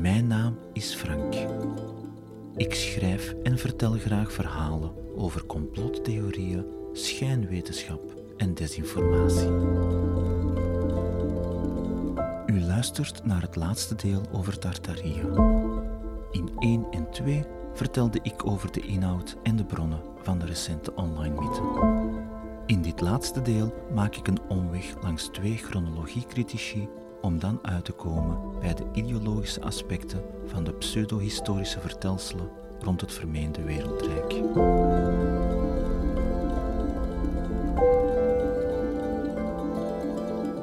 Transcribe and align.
Mijn 0.00 0.26
naam 0.26 0.58
is 0.72 0.94
Frank. 0.94 1.34
Ik 2.56 2.74
schrijf 2.74 3.34
en 3.42 3.58
vertel 3.58 3.92
graag 3.92 4.32
verhalen 4.32 4.92
over 5.16 5.46
complottheorieën, 5.46 6.66
schijnwetenschap 6.92 8.00
en 8.36 8.54
desinformatie. 8.54 9.50
U 12.46 12.60
luistert 12.60 13.24
naar 13.24 13.42
het 13.42 13.56
laatste 13.56 13.94
deel 13.94 14.22
over 14.32 14.58
Tartaria. 14.58 15.24
In 16.30 16.50
1 16.58 16.86
en 16.90 17.10
2 17.10 17.44
vertelde 17.72 18.18
ik 18.22 18.46
over 18.46 18.72
de 18.72 18.80
inhoud 18.80 19.36
en 19.42 19.56
de 19.56 19.64
bronnen 19.64 20.00
van 20.22 20.38
de 20.38 20.46
recente 20.46 20.94
online 20.94 21.34
mythe. 21.40 22.15
In 22.66 22.82
dit 22.82 23.00
laatste 23.00 23.42
deel 23.42 23.74
maak 23.94 24.16
ik 24.16 24.26
een 24.26 24.40
omweg 24.48 25.02
langs 25.02 25.28
twee 25.32 25.56
chronologiecritici 25.56 26.88
om 27.20 27.38
dan 27.38 27.58
uit 27.62 27.84
te 27.84 27.92
komen 27.92 28.58
bij 28.60 28.74
de 28.74 28.86
ideologische 28.92 29.60
aspecten 29.62 30.22
van 30.46 30.64
de 30.64 30.72
pseudo-historische 30.72 31.80
vertelselen 31.80 32.50
rond 32.80 33.00
het 33.00 33.12
vermeende 33.12 33.62
wereldrijk. 33.62 34.28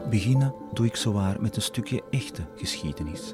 Beginnen 0.10 0.56
doe 0.74 0.86
ik 0.86 0.96
zowaar 0.96 1.42
met 1.42 1.56
een 1.56 1.62
stukje 1.62 2.04
echte 2.10 2.42
geschiedenis. 2.56 3.34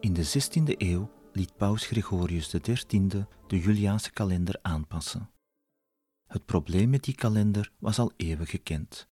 In 0.00 0.12
de 0.12 0.26
16e 0.26 0.76
eeuw 0.76 1.10
liet 1.32 1.56
paus 1.56 1.86
Gregorius 1.86 2.54
XIII 2.62 3.08
de 3.46 3.58
Juliaanse 3.58 4.12
kalender 4.12 4.58
aanpassen. 4.62 5.30
Het 6.36 6.44
probleem 6.46 6.90
met 6.90 7.04
die 7.04 7.14
kalender 7.14 7.72
was 7.78 7.98
al 7.98 8.12
eeuwen 8.16 8.46
gekend. 8.46 9.08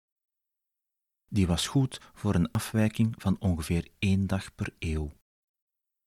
Die 1.28 1.46
was 1.46 1.66
goed 1.66 2.00
voor 2.14 2.34
een 2.34 2.50
afwijking 2.50 3.14
van 3.18 3.36
ongeveer 3.40 3.88
één 3.98 4.26
dag 4.26 4.54
per 4.54 4.74
eeuw. 4.78 5.12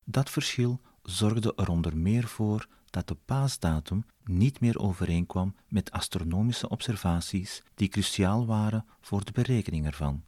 Dat 0.06 0.30
verschil 0.30 0.82
zorgde 1.02 1.54
er 1.56 1.70
onder 1.70 1.98
meer 1.98 2.28
voor 2.28 2.68
dat 2.86 3.08
de 3.08 3.16
paasdatum 3.16 4.06
niet 4.24 4.60
meer 4.60 4.80
overeenkwam 4.80 5.56
met 5.68 5.92
astronomische 5.92 6.70
observaties 6.70 7.64
die 7.76 7.88
cruciaal 7.88 8.46
waren 8.46 8.86
voor 9.00 9.26
de 9.26 9.32
berekening 9.32 9.86
ervan. 9.86 10.26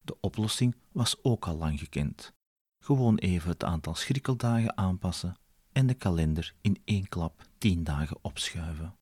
De 0.00 0.20
oplossing 0.20 0.76
was 0.92 1.24
ook 1.24 1.46
al 1.46 1.56
lang 1.56 1.78
gekend. 1.78 2.32
Gewoon 2.78 3.16
even 3.16 3.48
het 3.48 3.64
aantal 3.64 3.94
schrikkeldagen 3.94 4.76
aanpassen 4.76 5.36
en 5.72 5.86
de 5.86 5.94
kalender 5.94 6.54
in 6.60 6.82
één 6.84 7.08
klap 7.08 7.42
tien 7.58 7.84
dagen 7.84 8.18
opschuiven. 8.22 9.00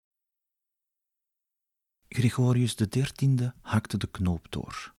Gregorius 2.12 2.74
XIII 2.74 3.52
hakte 3.60 3.96
de 3.96 4.06
knoop 4.06 4.46
door. 4.50 4.94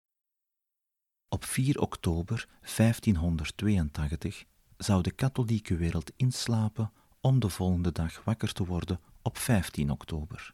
Op 1.30 1.46
4 1.46 1.80
oktober 1.80 2.48
1582 2.76 4.46
zou 4.78 5.02
de 5.02 5.12
katholieke 5.12 5.76
wereld 5.76 6.12
inslapen 6.16 6.92
om 7.22 7.40
de 7.40 7.50
volgende 7.50 7.92
dag 7.92 8.24
wakker 8.24 8.54
te 8.54 8.66
worden 8.66 9.00
op 9.22 9.38
15 9.38 9.92
oktober. 9.92 10.54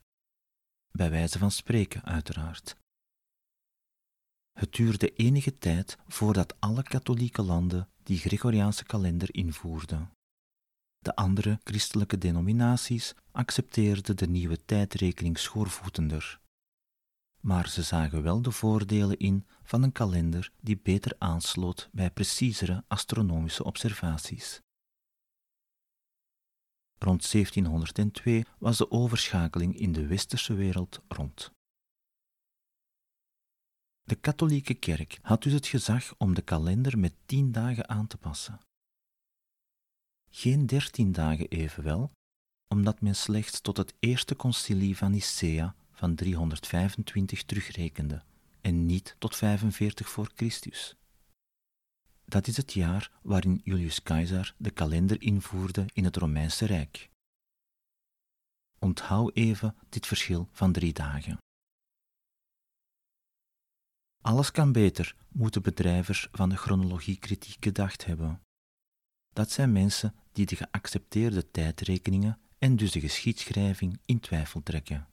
Bij 0.91 1.09
wijze 1.09 1.39
van 1.39 1.51
spreken, 1.51 2.03
uiteraard. 2.03 2.75
Het 4.51 4.73
duurde 4.73 5.13
enige 5.13 5.53
tijd 5.53 5.97
voordat 6.07 6.59
alle 6.59 6.83
katholieke 6.83 7.41
landen 7.41 7.89
die 8.03 8.17
Gregoriaanse 8.17 8.83
kalender 8.83 9.33
invoerden. 9.35 10.11
De 10.99 11.15
andere 11.15 11.59
christelijke 11.63 12.17
denominaties 12.17 13.13
accepteerden 13.31 14.17
de 14.17 14.27
nieuwe 14.27 14.65
tijdrekening 14.65 15.37
schoorvoetender. 15.37 16.39
Maar 17.39 17.69
ze 17.69 17.83
zagen 17.83 18.23
wel 18.23 18.41
de 18.41 18.51
voordelen 18.51 19.17
in 19.17 19.47
van 19.63 19.83
een 19.83 19.91
kalender 19.91 20.51
die 20.61 20.79
beter 20.83 21.15
aansloot 21.17 21.89
bij 21.91 22.11
preciezere 22.11 22.83
astronomische 22.87 23.63
observaties. 23.63 24.61
Rond 26.97 27.31
1702 27.31 28.45
was 28.59 28.77
de 28.77 28.91
overschakeling 28.91 29.77
in 29.77 29.91
de 29.91 30.07
westerse 30.07 30.53
wereld 30.53 31.01
rond. 31.07 31.51
De 34.03 34.15
katholieke 34.15 34.73
kerk 34.73 35.19
had 35.21 35.43
dus 35.43 35.53
het 35.53 35.67
gezag 35.67 36.15
om 36.17 36.33
de 36.33 36.41
kalender 36.41 36.99
met 36.99 37.13
tien 37.25 37.51
dagen 37.51 37.89
aan 37.89 38.07
te 38.07 38.17
passen. 38.17 38.59
Geen 40.29 40.65
dertien 40.65 41.11
dagen 41.11 41.47
evenwel, 41.47 42.11
omdat 42.67 43.01
men 43.01 43.15
slechts 43.15 43.61
tot 43.61 43.77
het 43.77 43.93
eerste 43.99 44.35
concilie 44.35 44.97
van 44.97 45.11
Nicea 45.11 45.75
van 45.97 46.15
325 46.15 47.43
terugrekende 47.43 48.23
en 48.61 48.85
niet 48.85 49.15
tot 49.17 49.35
45 49.35 50.09
voor 50.09 50.31
Christus. 50.35 50.95
Dat 52.25 52.47
is 52.47 52.57
het 52.57 52.73
jaar 52.73 53.11
waarin 53.21 53.61
Julius 53.63 54.03
Caesar 54.03 54.53
de 54.57 54.71
kalender 54.71 55.21
invoerde 55.21 55.85
in 55.93 56.03
het 56.03 56.15
Romeinse 56.15 56.65
Rijk. 56.65 57.09
Onthoud 58.79 59.35
even 59.35 59.75
dit 59.89 60.07
verschil 60.07 60.49
van 60.51 60.71
drie 60.71 60.93
dagen. 60.93 61.37
Alles 64.23 64.51
kan 64.51 64.71
beter, 64.71 65.15
moeten 65.27 65.61
bedrijvers 65.61 66.27
van 66.31 66.49
de 66.49 66.55
chronologiekritiek 66.55 67.63
gedacht 67.63 68.05
hebben. 68.05 68.41
Dat 69.33 69.51
zijn 69.51 69.71
mensen 69.71 70.15
die 70.31 70.45
de 70.45 70.55
geaccepteerde 70.55 71.51
tijdrekeningen 71.51 72.39
en 72.57 72.75
dus 72.75 72.91
de 72.91 72.99
geschiedschrijving 72.99 73.99
in 74.05 74.19
twijfel 74.19 74.63
trekken. 74.63 75.07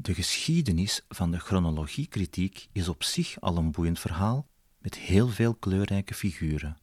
De 0.00 0.14
geschiedenis 0.14 1.04
van 1.08 1.30
de 1.30 1.38
chronologiekritiek 1.38 2.68
is 2.72 2.88
op 2.88 3.02
zich 3.02 3.40
al 3.40 3.56
een 3.56 3.70
boeiend 3.70 3.98
verhaal 3.98 4.48
met 4.78 4.94
heel 4.94 5.28
veel 5.28 5.54
kleurrijke 5.54 6.14
figuren. 6.14 6.78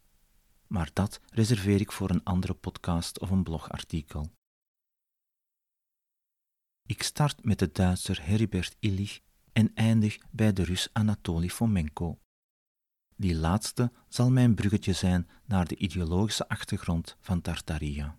Maar 0.67 0.89
dat 0.93 1.21
reserveer 1.29 1.79
ik 1.79 1.91
voor 1.91 2.09
een 2.09 2.23
andere 2.23 2.53
podcast 2.53 3.19
of 3.19 3.29
een 3.29 3.43
blogartikel. 3.43 4.31
Ik 6.85 7.03
start 7.03 7.43
met 7.43 7.59
de 7.59 7.71
Duitser 7.71 8.25
Heribert 8.25 8.75
Illich 8.79 9.19
en 9.53 9.71
eindig 9.73 10.17
bij 10.31 10.53
de 10.53 10.63
Rus 10.63 10.89
Anatoly 10.93 11.49
Fomenko. 11.49 12.19
Die 13.15 13.35
laatste 13.35 13.91
zal 14.09 14.31
mijn 14.31 14.55
bruggetje 14.55 14.93
zijn 14.93 15.29
naar 15.45 15.67
de 15.67 15.77
ideologische 15.77 16.47
achtergrond 16.47 17.17
van 17.21 17.41
Tartaria. 17.41 18.17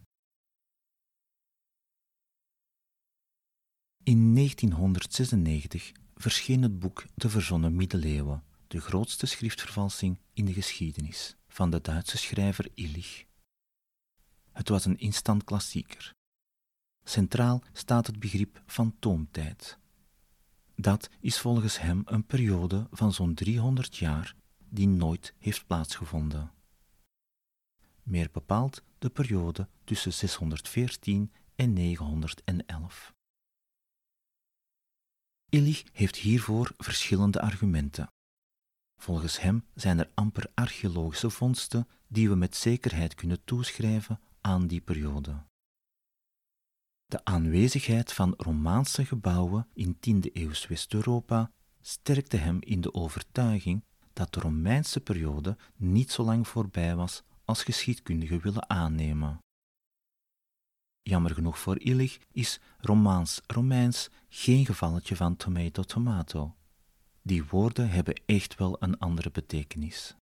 In 4.06 4.34
1996 4.34 5.93
verscheen 6.15 6.62
het 6.62 6.78
boek 6.78 7.05
De 7.15 7.28
Verzonnen 7.28 7.77
Middeleeuwen, 7.77 8.44
de 8.67 8.81
grootste 8.81 9.27
schriftvervalsing 9.27 10.19
in 10.33 10.44
de 10.44 10.53
geschiedenis, 10.53 11.37
van 11.49 11.71
de 11.71 11.81
Duitse 11.81 12.16
schrijver 12.16 12.69
Illich. 12.75 13.25
Het 14.53 14.69
was 14.69 14.84
een 14.84 14.99
instant 14.99 15.45
klassieker. 15.45 16.12
Centraal 17.05 17.62
staat 17.72 18.06
het 18.06 18.19
begrip 18.19 18.62
fantoomtijd. 18.66 19.78
Dat 20.77 21.11
is 21.21 21.39
volgens 21.39 21.81
hem 21.81 22.03
een 22.05 22.25
periode 22.25 22.87
van 22.91 23.12
zo'n 23.12 23.34
300 23.34 23.97
jaar 23.97 24.37
die 24.69 24.89
nooit 24.89 25.34
heeft 25.39 25.66
plaatsgevonden. 25.66 26.53
Meer 28.03 28.28
bepaald 28.33 28.83
de 28.99 29.11
periode 29.11 29.69
tussen 29.84 30.12
614 30.12 31.33
en 31.56 31.72
911. 31.72 33.15
Illich 35.49 35.84
heeft 35.93 36.17
hiervoor 36.17 36.73
verschillende 36.79 37.41
argumenten. 37.41 38.11
Volgens 39.01 39.41
hem 39.41 39.65
zijn 39.75 39.98
er 39.98 40.10
amper 40.15 40.51
archeologische 40.54 41.31
vondsten 41.31 41.89
die 42.09 42.28
we 42.28 42.34
met 42.34 42.57
zekerheid 42.57 43.15
kunnen 43.15 43.45
toeschrijven 43.45 44.21
aan 44.41 44.66
die 44.66 44.81
periode. 44.81 45.45
De 47.07 47.25
aanwezigheid 47.25 48.13
van 48.13 48.34
Romaanse 48.37 49.04
gebouwen 49.04 49.69
in 49.72 49.97
10e 49.97 50.33
eeuws 50.33 50.66
West-Europa 50.66 51.53
sterkte 51.81 52.37
hem 52.37 52.59
in 52.60 52.81
de 52.81 52.95
overtuiging 52.95 53.84
dat 54.13 54.34
de 54.34 54.41
Romeinse 54.41 55.01
periode 55.01 55.57
niet 55.77 56.13
zo 56.13 56.25
lang 56.25 56.49
voorbij 56.49 56.97
was 56.97 57.22
als 57.45 57.63
geschiedkundigen 57.63 58.41
willen 58.41 58.71
aannemen. 58.71 59.39
Jammer 61.08 61.34
genoeg 61.34 61.58
voor 61.58 61.78
Illich 61.78 62.18
is 62.32 62.60
Romaans-Romeins 62.78 64.10
geen 64.28 64.66
gevalletje 64.66 65.16
van 65.16 65.36
tomato-tomato. 65.36 66.54
Die 67.22 67.44
woorden 67.44 67.91
hebben 67.91 68.22
echt 68.24 68.54
wel 68.54 68.76
een 68.82 68.98
andere 68.98 69.30
betekenis. 69.30 70.16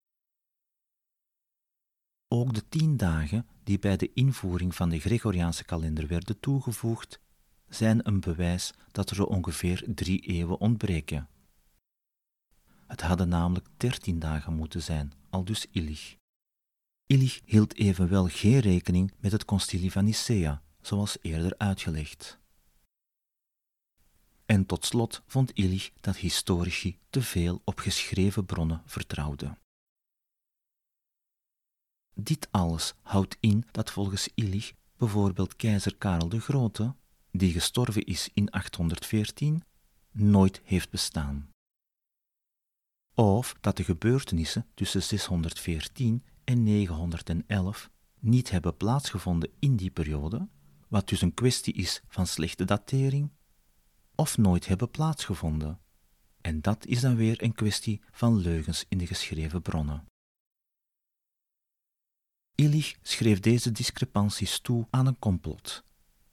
Ook 2.28 2.54
de 2.54 2.70
tien 2.70 2.98
dagen 2.98 3.48
die 3.64 3.80
bij 3.80 3.98
de 3.98 4.14
invoering 4.14 4.76
van 4.76 4.90
de 4.90 5.00
Gregoriaanse 5.00 5.64
kalender 5.64 6.08
werden 6.08 6.40
toegevoegd, 6.40 7.20
zijn 7.68 8.08
een 8.08 8.20
bewijs 8.20 8.74
dat 8.92 9.10
er 9.10 9.26
ongeveer 9.26 9.84
drie 9.88 10.20
eeuwen 10.20 10.60
ontbreken. 10.60 11.30
Het 12.88 13.02
hadden 13.02 13.30
namelijk 13.30 13.68
dertien 13.78 14.20
dagen 14.20 14.54
moeten 14.54 14.82
zijn, 14.82 15.14
aldus 15.30 15.68
Illich. 15.72 16.16
Illich 17.06 17.42
hield 17.46 17.76
evenwel 17.76 18.28
geen 18.28 18.60
rekening 18.60 19.14
met 19.20 19.32
het 19.32 19.46
concilie 19.46 19.92
van 19.92 20.04
Nicea, 20.04 20.62
zoals 20.88 21.18
eerder 21.22 21.58
uitgelegd. 21.58 22.40
En 24.46 24.66
tot 24.66 24.86
slot 24.86 25.22
vond 25.26 25.52
Illich 25.52 25.92
dat 26.02 26.18
historici 26.18 27.00
te 27.10 27.22
veel 27.22 27.62
op 27.64 27.80
geschreven 27.80 28.46
bronnen 28.46 28.82
vertrouwden. 28.86 29.58
Dit 32.16 32.48
alles 32.52 32.94
houdt 33.02 33.38
in 33.40 33.66
dat 33.72 33.92
volgens 33.92 34.30
Illich 34.36 34.74
bijvoorbeeld 34.98 35.56
keizer 35.56 35.96
Karel 35.96 36.30
de 36.30 36.40
Grote, 36.40 36.96
die 37.32 37.52
gestorven 37.52 38.06
is 38.06 38.30
in 38.34 38.52
814, 38.52 39.64
nooit 40.12 40.62
heeft 40.64 40.90
bestaan. 40.90 41.50
Of 43.16 43.56
dat 43.60 43.78
de 43.78 43.84
gebeurtenissen 43.84 44.68
tussen 44.74 45.04
614 45.04 46.24
en 46.44 46.64
911 46.64 47.90
niet 48.20 48.50
hebben 48.50 48.78
plaatsgevonden 48.78 49.52
in 49.60 49.76
die 49.76 49.92
periode, 49.92 50.48
wat 50.94 51.10
dus 51.10 51.22
een 51.22 51.34
kwestie 51.34 51.74
is 51.74 52.02
van 52.08 52.28
slechte 52.28 52.66
datering, 52.66 53.32
of 54.16 54.38
nooit 54.38 54.68
hebben 54.68 54.90
plaatsgevonden. 54.90 55.80
En 56.42 56.62
dat 56.62 56.86
is 56.86 57.02
dan 57.02 57.16
weer 57.16 57.44
een 57.44 57.54
kwestie 57.54 58.02
van 58.12 58.38
leugens 58.38 58.86
in 58.90 58.98
de 58.98 59.08
geschreven 59.08 59.62
bronnen. 59.62 60.06
Illich 62.56 62.98
schreef 63.02 63.40
deze 63.40 63.72
discrepanties 63.72 64.60
toe 64.60 64.88
aan 64.90 65.08
een 65.08 65.20
complot, 65.20 65.84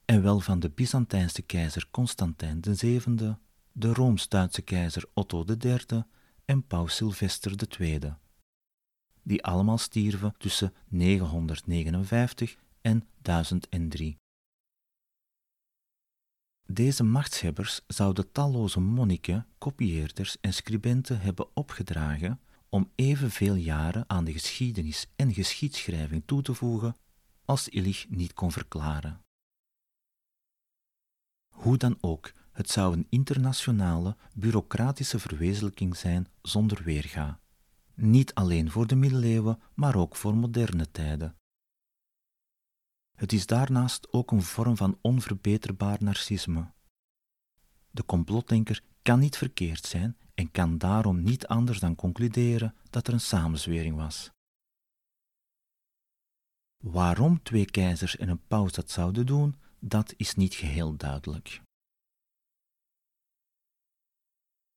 en 0.05 0.21
wel 0.21 0.39
van 0.39 0.59
de 0.59 0.69
Byzantijnse 0.69 1.41
keizer 1.41 1.87
Constantijn 1.91 2.61
VII, 2.63 3.35
de 3.71 3.93
Rooms-Duitse 3.93 4.61
keizer 4.61 5.09
Otto 5.13 5.45
III 5.45 6.03
en 6.45 6.67
paus 6.67 6.95
Sylvester 6.95 7.79
II, 7.79 8.13
die 9.23 9.43
allemaal 9.43 9.77
stierven 9.77 10.33
tussen 10.37 10.73
959 10.87 12.55
en 12.81 13.07
1003. 13.21 14.20
Deze 16.73 17.03
machtshebbers 17.03 17.81
zouden 17.87 18.31
talloze 18.31 18.79
monniken, 18.79 19.47
kopieerders 19.57 20.37
en 20.41 20.53
scribenten 20.53 21.19
hebben 21.19 21.47
opgedragen 21.53 22.39
om 22.69 22.91
evenveel 22.95 23.55
jaren 23.55 24.03
aan 24.07 24.23
de 24.23 24.31
geschiedenis 24.31 25.07
en 25.15 25.33
geschiedschrijving 25.33 26.23
toe 26.25 26.41
te 26.41 26.53
voegen 26.53 26.95
als 27.45 27.69
Illich 27.69 28.05
niet 28.09 28.33
kon 28.33 28.51
verklaren. 28.51 29.21
Hoe 31.49 31.77
dan 31.77 31.97
ook, 32.01 32.31
het 32.51 32.69
zou 32.69 32.93
een 32.93 33.07
internationale, 33.09 34.15
bureaucratische 34.33 35.19
verwezenlijking 35.19 35.97
zijn 35.97 36.27
zonder 36.41 36.83
weerga. 36.83 37.39
Niet 37.93 38.33
alleen 38.33 38.71
voor 38.71 38.87
de 38.87 38.95
middeleeuwen, 38.95 39.59
maar 39.73 39.95
ook 39.95 40.15
voor 40.15 40.35
moderne 40.35 40.91
tijden. 40.91 41.35
Het 43.21 43.33
is 43.33 43.45
daarnaast 43.45 44.13
ook 44.13 44.31
een 44.31 44.41
vorm 44.41 44.77
van 44.77 44.97
onverbeterbaar 45.01 45.97
narcisme. 46.03 46.71
De 47.91 48.05
complotdenker 48.05 48.83
kan 49.01 49.19
niet 49.19 49.37
verkeerd 49.37 49.85
zijn 49.85 50.17
en 50.33 50.51
kan 50.51 50.77
daarom 50.77 51.23
niet 51.23 51.47
anders 51.47 51.79
dan 51.79 51.95
concluderen 51.95 52.75
dat 52.89 53.07
er 53.07 53.13
een 53.13 53.19
samenzwering 53.19 53.95
was. 53.95 54.31
Waarom 56.77 57.43
twee 57.43 57.65
keizers 57.65 58.17
en 58.17 58.29
een 58.29 58.47
paus 58.47 58.71
dat 58.71 58.91
zouden 58.91 59.25
doen, 59.25 59.55
dat 59.79 60.13
is 60.17 60.35
niet 60.35 60.53
geheel 60.53 60.95
duidelijk. 60.95 61.61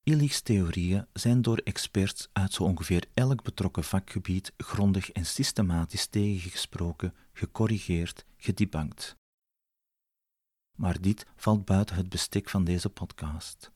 Illich's 0.04 0.40
theorieën 0.40 1.06
zijn 1.12 1.42
door 1.42 1.58
experts 1.58 2.28
uit 2.32 2.52
zo 2.52 2.62
ongeveer 2.62 3.06
elk 3.14 3.42
betrokken 3.42 3.84
vakgebied 3.84 4.52
grondig 4.56 5.10
en 5.10 5.26
systematisch 5.26 6.06
tegengesproken, 6.06 7.14
gecorrigeerd, 7.32 8.24
gedebankt. 8.36 9.16
Maar 10.76 11.00
dit 11.00 11.26
valt 11.36 11.64
buiten 11.64 11.96
het 11.96 12.08
bestek 12.08 12.48
van 12.48 12.64
deze 12.64 12.90
podcast. 12.90 13.72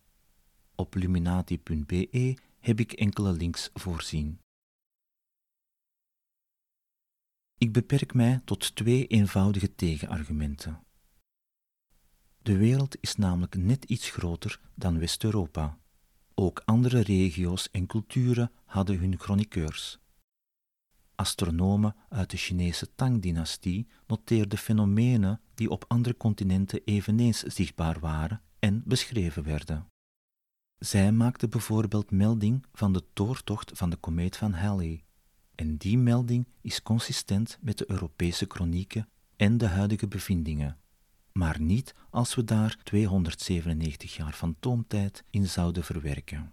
Op 0.74 0.94
luminati.be 0.94 2.36
heb 2.60 2.80
ik 2.80 2.92
enkele 2.92 3.32
links 3.32 3.70
voorzien. 3.74 4.38
Ik 7.58 7.72
beperk 7.72 8.14
mij 8.14 8.40
tot 8.44 8.74
twee 8.74 9.06
eenvoudige 9.06 9.74
tegenargumenten. 9.74 10.84
De 12.42 12.56
wereld 12.56 12.96
is 13.00 13.16
namelijk 13.16 13.56
net 13.56 13.84
iets 13.84 14.10
groter 14.10 14.60
dan 14.74 14.98
West-Europa. 14.98 15.78
Ook 16.40 16.62
andere 16.64 17.00
regio's 17.00 17.70
en 17.70 17.86
culturen 17.86 18.50
hadden 18.64 18.98
hun 18.98 19.18
chroniqueurs. 19.18 19.98
Astronomen 21.14 21.96
uit 22.08 22.30
de 22.30 22.36
Chinese 22.36 22.94
Tang-dynastie 22.94 23.86
noteerden 24.06 24.58
fenomenen 24.58 25.40
die 25.54 25.70
op 25.70 25.84
andere 25.88 26.16
continenten 26.16 26.80
eveneens 26.84 27.38
zichtbaar 27.38 28.00
waren 28.00 28.42
en 28.58 28.82
beschreven 28.84 29.42
werden. 29.42 29.86
Zij 30.78 31.12
maakten 31.12 31.50
bijvoorbeeld 31.50 32.10
melding 32.10 32.66
van 32.72 32.92
de 32.92 33.04
doortocht 33.12 33.70
van 33.74 33.90
de 33.90 33.96
komeet 33.96 34.36
van 34.36 34.52
Halley, 34.52 35.04
en 35.54 35.76
die 35.76 35.98
melding 35.98 36.48
is 36.60 36.82
consistent 36.82 37.58
met 37.60 37.78
de 37.78 37.90
Europese 37.90 38.46
kronieken 38.46 39.08
en 39.36 39.58
de 39.58 39.66
huidige 39.66 40.08
bevindingen 40.08 40.78
maar 41.38 41.60
niet 41.60 41.94
als 42.10 42.34
we 42.34 42.44
daar 42.44 42.76
297 42.82 44.16
jaar 44.16 44.32
fantoomtijd 44.32 45.24
in 45.30 45.46
zouden 45.46 45.84
verwerken. 45.84 46.52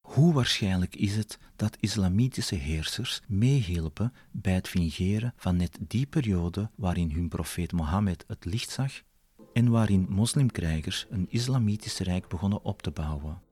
Hoe 0.00 0.32
waarschijnlijk 0.32 0.96
is 0.96 1.16
het 1.16 1.38
dat 1.56 1.76
islamitische 1.80 2.54
heersers 2.54 3.20
meehielpen 3.28 4.12
bij 4.30 4.54
het 4.54 4.68
fingeren 4.68 5.32
van 5.36 5.56
net 5.56 5.78
die 5.80 6.06
periode 6.06 6.70
waarin 6.74 7.10
hun 7.10 7.28
profeet 7.28 7.72
Mohammed 7.72 8.24
het 8.26 8.44
licht 8.44 8.70
zag 8.70 8.92
en 9.52 9.70
waarin 9.70 10.06
moslimkrijgers 10.08 11.06
een 11.10 11.26
islamitisch 11.30 11.98
rijk 11.98 12.28
begonnen 12.28 12.62
op 12.62 12.82
te 12.82 12.90
bouwen? 12.90 13.42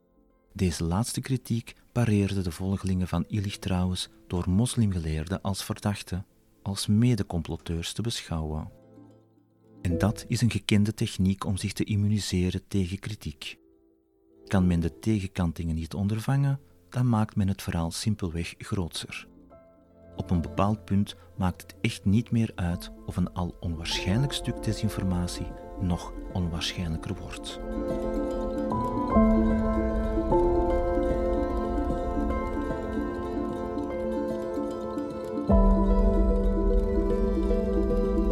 Deze 0.52 0.84
laatste 0.84 1.20
kritiek 1.20 1.74
pareerde 1.92 2.42
de 2.42 2.52
volgelingen 2.52 3.08
van 3.08 3.24
Illich 3.28 3.58
trouwens 3.58 4.08
door 4.26 4.50
moslimgeleerden 4.50 5.40
als 5.42 5.64
verdachten, 5.64 6.26
als 6.62 6.86
medecomploteurs 6.86 7.92
te 7.92 8.02
beschouwen. 8.02 8.78
En 9.82 9.98
dat 9.98 10.24
is 10.28 10.40
een 10.40 10.50
gekende 10.50 10.94
techniek 10.94 11.44
om 11.44 11.56
zich 11.56 11.72
te 11.72 11.84
immuniseren 11.84 12.68
tegen 12.68 12.98
kritiek. 12.98 13.58
Kan 14.46 14.66
men 14.66 14.80
de 14.80 14.98
tegenkantingen 14.98 15.74
niet 15.74 15.94
ondervangen, 15.94 16.60
dan 16.88 17.08
maakt 17.08 17.36
men 17.36 17.48
het 17.48 17.62
verhaal 17.62 17.90
simpelweg 17.90 18.54
grootser. 18.58 19.28
Op 20.16 20.30
een 20.30 20.40
bepaald 20.40 20.84
punt 20.84 21.16
maakt 21.36 21.62
het 21.62 21.74
echt 21.80 22.04
niet 22.04 22.30
meer 22.30 22.52
uit 22.54 22.90
of 23.06 23.16
een 23.16 23.32
al 23.32 23.56
onwaarschijnlijk 23.60 24.32
stuk 24.32 24.62
desinformatie 24.62 25.46
nog 25.80 26.12
onwaarschijnlijker 26.32 27.14
wordt. 27.14 27.60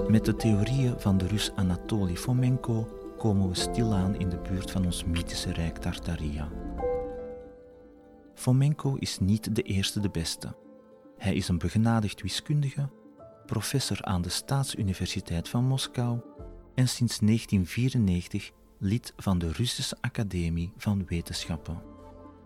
Met 0.08 0.24
de 0.24 0.36
theorieën 0.36 1.00
van 1.00 1.18
de 1.18 1.26
Rus 1.26 1.50
Anatoly 1.54 2.16
Fomenko 2.16 2.88
komen 3.18 3.48
we 3.48 3.54
stilaan 3.54 4.18
in 4.18 4.28
de 4.28 4.38
buurt 4.38 4.70
van 4.70 4.84
ons 4.84 5.04
mythische 5.04 5.52
rijk 5.52 5.78
Tartaria. 5.78 6.48
Fomenko 8.34 8.94
is 8.94 9.18
niet 9.18 9.54
de 9.54 9.62
eerste 9.62 10.00
de 10.00 10.08
beste. 10.10 10.56
Hij 11.18 11.34
is 11.34 11.48
een 11.48 11.58
begenadigd 11.58 12.22
wiskundige, 12.22 12.88
professor 13.46 14.02
aan 14.02 14.22
de 14.22 14.28
Staatsuniversiteit 14.28 15.48
van 15.48 15.64
Moskou 15.64 16.20
en 16.74 16.88
sinds 16.88 17.18
1994 17.18 18.50
lid 18.78 19.12
van 19.16 19.38
de 19.38 19.52
Russische 19.52 19.96
Academie 20.00 20.72
van 20.76 21.06
Wetenschappen. 21.06 21.82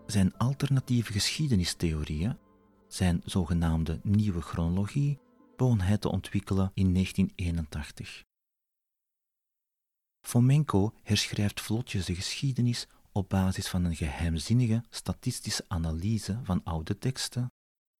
Zijn 0.05 0.37
alternatieve 0.37 1.11
geschiedenistheorieën, 1.11 2.37
zijn 2.87 3.21
zogenaamde 3.25 3.99
nieuwe 4.03 4.41
chronologie, 4.41 5.19
hij 5.71 5.97
te 5.97 6.09
ontwikkelen 6.09 6.71
in 6.73 6.93
1981. 6.93 8.23
Fomenko 10.21 10.93
herschrijft 11.03 11.61
vlotjes 11.61 12.05
de 12.05 12.15
geschiedenis 12.15 12.87
op 13.11 13.29
basis 13.29 13.67
van 13.67 13.83
een 13.83 13.95
geheimzinnige 13.95 14.83
statistische 14.89 15.65
analyse 15.67 16.39
van 16.43 16.63
oude 16.63 16.97
teksten, 16.97 17.51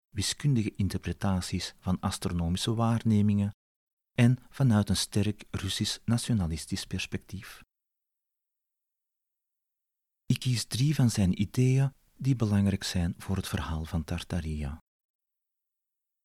wiskundige 0.09 0.73
interpretaties 0.75 1.73
van 1.79 1.99
astronomische 1.99 2.73
waarnemingen 2.73 3.51
en 4.17 4.37
vanuit 4.49 4.89
een 4.89 4.97
sterk 4.97 5.43
Russisch 5.51 5.99
nationalistisch 6.05 6.85
perspectief. 6.85 7.61
Ik 10.25 10.39
kies 10.39 10.65
drie 10.65 10.95
van 10.95 11.09
zijn 11.09 11.41
ideeën 11.41 11.93
die 12.15 12.35
belangrijk 12.35 12.83
zijn 12.83 13.13
voor 13.17 13.35
het 13.35 13.47
verhaal 13.47 13.85
van 13.85 14.03
Tartaria. 14.03 14.77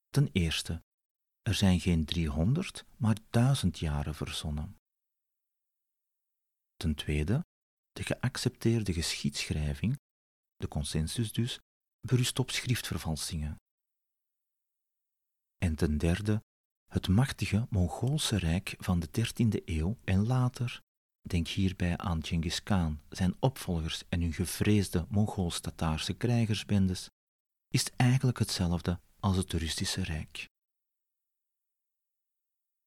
Ten 0.09 0.29
eerste 0.33 0.83
er 1.49 1.55
zijn 1.55 1.81
geen 1.81 2.05
300, 2.05 2.85
maar 2.97 3.17
duizend 3.31 3.79
jaren 3.79 4.15
verzonnen. 4.15 4.77
Ten 6.75 6.95
tweede, 6.95 7.45
de 7.93 8.03
geaccepteerde 8.03 8.93
geschiedschrijving, 8.93 9.99
de 10.57 10.69
consensus 10.69 11.33
dus, 11.33 11.59
berust 12.01 12.39
op 12.39 12.51
schriftvervalsingen. 12.51 13.57
En 15.59 15.75
ten 15.75 15.99
derde, 15.99 16.43
het 16.91 17.09
machtige 17.09 17.67
Mongoolse 17.71 18.37
rijk 18.37 18.75
van 18.79 19.01
de 19.01 19.09
13e 19.09 19.65
eeuw 19.65 19.99
en 20.05 20.27
later 20.27 20.81
denk 21.21 21.49
hierbij 21.49 21.97
aan 21.97 22.25
Genghis 22.25 22.63
Khan, 22.63 23.01
zijn 23.09 23.37
opvolgers 23.41 24.03
en 24.09 24.21
hun 24.21 24.33
gevreesde 24.33 25.07
Mongool-Tataarse 25.09 26.15
krijgersbendes, 26.15 27.11
is 27.69 27.91
eigenlijk 27.97 28.39
hetzelfde 28.39 29.01
als 29.21 29.37
het 29.37 29.53
Russische 29.53 30.03
Rijk. 30.03 30.49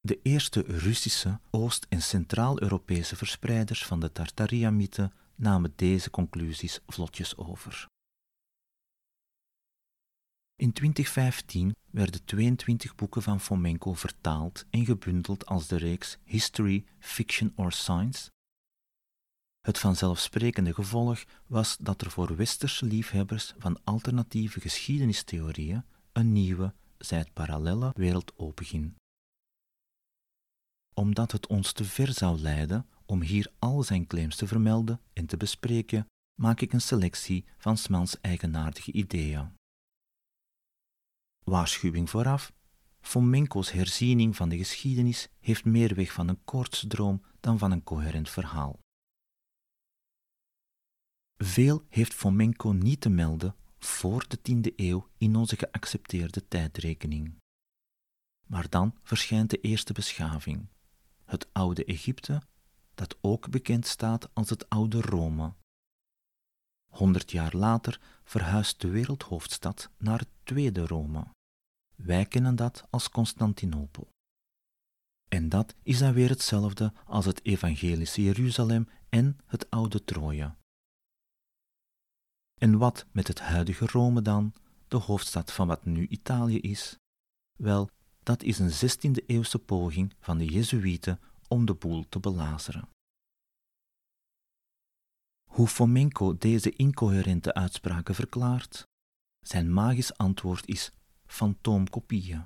De 0.04 0.20
eerste 0.22 0.60
Russische, 0.60 1.40
Oost- 1.50 1.86
en 1.88 2.02
Centraal-Europese 2.02 3.16
verspreiders 3.16 3.84
van 3.84 4.00
de 4.00 4.12
Tartaria-mythe 4.12 5.12
namen 5.34 5.72
deze 5.76 6.10
conclusies 6.10 6.80
vlotjes 6.86 7.36
over. 7.36 7.86
In 10.56 10.72
2015 10.72 11.74
werden 11.90 12.24
22 12.24 12.94
boeken 12.94 13.22
van 13.22 13.40
Fomenko 13.40 13.92
vertaald 13.94 14.64
en 14.70 14.84
gebundeld 14.84 15.46
als 15.46 15.66
de 15.66 15.76
reeks 15.76 16.18
History, 16.24 16.84
Fiction 16.98 17.52
or 17.56 17.72
Science. 17.72 18.30
Het 19.60 19.78
vanzelfsprekende 19.78 20.74
gevolg 20.74 21.24
was 21.46 21.76
dat 21.76 22.00
er 22.00 22.10
voor 22.10 22.36
westerse 22.36 22.84
liefhebbers 22.84 23.54
van 23.58 23.80
alternatieve 23.84 24.60
geschiedenistheorieën 24.60 25.84
een 26.12 26.32
nieuwe, 26.32 26.74
zij 26.98 27.18
het 27.18 27.32
parallelle 27.32 27.90
wereld 27.94 28.32
openging. 28.38 29.00
Omdat 30.94 31.32
het 31.32 31.46
ons 31.46 31.72
te 31.72 31.84
ver 31.84 32.12
zou 32.12 32.38
leiden 32.38 32.86
om 33.06 33.22
hier 33.22 33.52
al 33.58 33.82
zijn 33.82 34.06
claims 34.06 34.36
te 34.36 34.46
vermelden 34.46 35.00
en 35.12 35.26
te 35.26 35.36
bespreken, 35.36 36.06
maak 36.40 36.60
ik 36.60 36.72
een 36.72 36.80
selectie 36.80 37.44
van 37.58 37.76
Smans 37.76 38.20
eigenaardige 38.20 38.92
ideeën. 38.92 39.52
Waarschuwing 41.44 42.10
vooraf. 42.10 42.52
Fomenko's 43.00 43.70
herziening 43.70 44.36
van 44.36 44.48
de 44.48 44.56
geschiedenis 44.56 45.28
heeft 45.40 45.64
meer 45.64 45.94
weg 45.94 46.12
van 46.12 46.28
een 46.28 46.44
koortsdroom 46.44 47.22
dan 47.40 47.58
van 47.58 47.70
een 47.70 47.82
coherent 47.82 48.30
verhaal. 48.30 48.78
Veel 51.36 51.84
heeft 51.88 52.14
Fomenko 52.14 52.72
niet 52.72 53.00
te 53.00 53.08
melden 53.08 53.56
voor 53.78 54.24
de 54.28 54.38
10e 54.38 54.74
eeuw 54.76 55.08
in 55.18 55.36
onze 55.36 55.56
geaccepteerde 55.56 56.48
tijdrekening. 56.48 57.34
Maar 58.46 58.68
dan 58.68 58.94
verschijnt 59.02 59.50
de 59.50 59.60
eerste 59.60 59.92
beschaving, 59.92 60.68
het 61.32 61.48
oude 61.52 61.84
Egypte, 61.84 62.42
dat 62.94 63.16
ook 63.20 63.50
bekend 63.50 63.86
staat 63.86 64.34
als 64.34 64.50
het 64.50 64.68
oude 64.68 65.00
Rome. 65.00 65.54
Honderd 66.92 67.30
jaar 67.30 67.56
later 67.56 68.00
verhuist 68.24 68.80
de 68.80 68.88
wereldhoofdstad 68.88 69.90
naar 69.98 70.18
het 70.18 70.28
tweede 70.42 70.86
Rome. 70.86 71.26
Wij 71.96 72.26
kennen 72.26 72.56
dat 72.56 72.84
als 72.90 73.08
Constantinopel. 73.08 74.08
En 75.28 75.48
dat 75.48 75.74
is 75.82 75.98
dan 75.98 76.12
weer 76.12 76.28
hetzelfde 76.28 76.92
als 77.04 77.24
het 77.24 77.44
evangelische 77.44 78.22
Jeruzalem 78.22 78.88
en 79.08 79.38
het 79.46 79.70
oude 79.70 80.04
Troje. 80.04 80.54
En 82.60 82.78
wat 82.78 83.06
met 83.12 83.28
het 83.28 83.40
huidige 83.40 83.86
Rome 83.86 84.22
dan, 84.22 84.54
de 84.88 84.96
hoofdstad 84.96 85.52
van 85.52 85.66
wat 85.66 85.84
nu 85.84 86.06
Italië 86.06 86.58
is? 86.58 86.96
Wel, 87.58 87.90
dat 88.22 88.42
is 88.42 88.58
een 88.58 88.70
16e 88.70 89.26
eeuwse 89.26 89.58
poging 89.58 90.14
van 90.20 90.38
de 90.38 90.44
Jezuïeten 90.44 91.20
om 91.48 91.64
de 91.64 91.74
boel 91.74 92.04
te 92.08 92.20
belazeren. 92.20 92.88
Hoe 95.50 95.66
Fomenko 95.68 96.36
deze 96.38 96.70
incoherente 96.70 97.54
uitspraken 97.54 98.14
verklaart? 98.14 98.86
Zijn 99.46 99.72
magisch 99.72 100.16
antwoord 100.16 100.66
is 100.66 100.92
fantoomkopieën. 101.26 102.44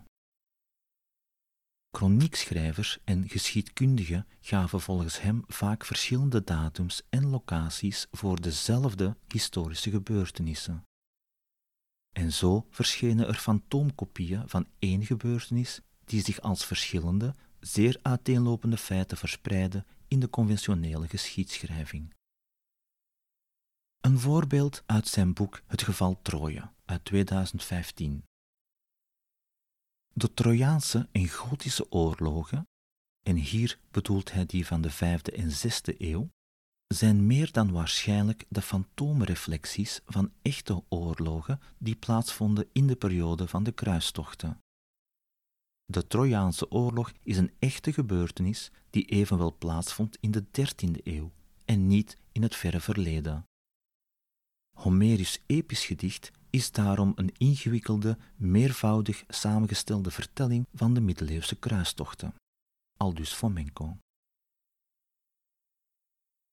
Chroniekschrijvers 1.97 2.99
en 3.05 3.29
geschiedkundigen 3.29 4.27
gaven 4.41 4.81
volgens 4.81 5.21
hem 5.21 5.45
vaak 5.47 5.85
verschillende 5.85 6.45
datums 6.45 7.03
en 7.09 7.27
locaties 7.27 8.07
voor 8.11 8.41
dezelfde 8.41 9.17
historische 9.29 9.91
gebeurtenissen. 9.91 10.83
En 12.17 12.33
zo 12.33 12.67
verschenen 12.71 13.27
er 13.27 13.35
fantoomkopieën 13.35 14.49
van 14.49 14.67
één 14.79 15.05
gebeurtenis 15.05 15.81
die 16.05 16.23
zich 16.23 16.41
als 16.41 16.65
verschillende, 16.65 17.35
zeer 17.61 17.99
uiteenlopende 18.03 18.77
feiten 18.77 19.17
verspreidden 19.17 19.87
in 20.09 20.21
de 20.21 20.31
conventionele 20.31 21.09
geschiedschrijving. 21.09 22.15
Een 24.01 24.19
voorbeeld 24.19 24.83
uit 24.87 25.09
zijn 25.09 25.33
boek 25.33 25.63
Het 25.67 25.83
geval 25.83 26.23
Troje 26.23 26.71
uit 26.85 27.05
2015. 27.05 28.25
De 30.13 30.35
Trojaanse 30.35 31.09
en 31.13 31.29
Gotische 31.29 31.93
oorlogen, 31.93 32.69
en 33.23 33.37
hier 33.37 33.79
bedoelt 33.91 34.33
hij 34.33 34.47
die 34.47 34.67
van 34.67 34.81
de 34.81 34.91
vijfde 34.91 35.33
en 35.33 35.51
zesde 35.51 35.95
eeuw, 35.99 36.31
zijn 36.87 37.27
meer 37.27 37.53
dan 37.53 37.73
waarschijnlijk 37.73 38.45
de 38.49 38.63
fantoomreflecties 38.63 40.01
van 40.07 40.33
echte 40.43 40.83
oorlogen 40.89 41.61
die 41.79 41.97
plaatsvonden 41.97 42.69
in 42.73 42.87
de 42.87 42.97
periode 42.97 43.49
van 43.49 43.65
de 43.65 43.73
kruistochten. 43.73 44.61
De 45.85 46.07
Trojaanse 46.07 46.71
oorlog 46.71 47.13
is 47.23 47.37
een 47.37 47.53
echte 47.59 47.93
gebeurtenis 47.93 48.71
die 48.91 49.05
evenwel 49.05 49.57
plaatsvond 49.59 50.17
in 50.21 50.31
de 50.31 50.45
dertiende 50.51 51.01
eeuw 51.05 51.33
en 51.65 51.87
niet 51.87 52.17
in 52.33 52.43
het 52.43 52.57
verre 52.57 52.81
verleden. 52.81 53.45
Homerisch 54.77 55.43
episch 55.47 55.85
gedicht 55.85 56.31
is 56.51 56.73
daarom 56.73 57.13
een 57.15 57.35
ingewikkelde, 57.37 58.19
meervoudig 58.37 59.25
samengestelde 59.29 60.11
vertelling 60.11 60.67
van 60.75 60.95
de 60.95 61.01
middeleeuwse 61.01 61.57
kruistochten. 61.57 62.35
Aldus 62.97 63.33
Fomenko. 63.33 63.97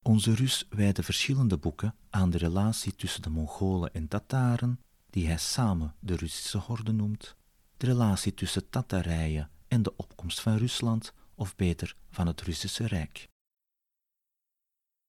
Onze 0.03 0.33
Rus 0.33 0.65
wijde 0.69 1.03
verschillende 1.03 1.57
boeken 1.57 1.95
aan 2.09 2.29
de 2.29 2.37
relatie 2.37 2.95
tussen 2.95 3.21
de 3.21 3.29
Mongolen 3.29 3.93
en 3.93 4.07
Tataren, 4.07 4.79
die 5.09 5.27
hij 5.27 5.37
samen 5.37 5.95
de 5.99 6.15
Russische 6.15 6.57
horde 6.57 6.91
noemt, 6.91 7.35
de 7.77 7.85
relatie 7.85 8.33
tussen 8.33 8.69
Tatarije 8.69 9.49
en 9.67 9.83
de 9.83 9.95
opkomst 9.95 10.41
van 10.41 10.57
Rusland, 10.57 11.13
of 11.35 11.55
beter 11.55 11.95
van 12.09 12.27
het 12.27 12.41
Russische 12.41 12.87
Rijk. 12.87 13.29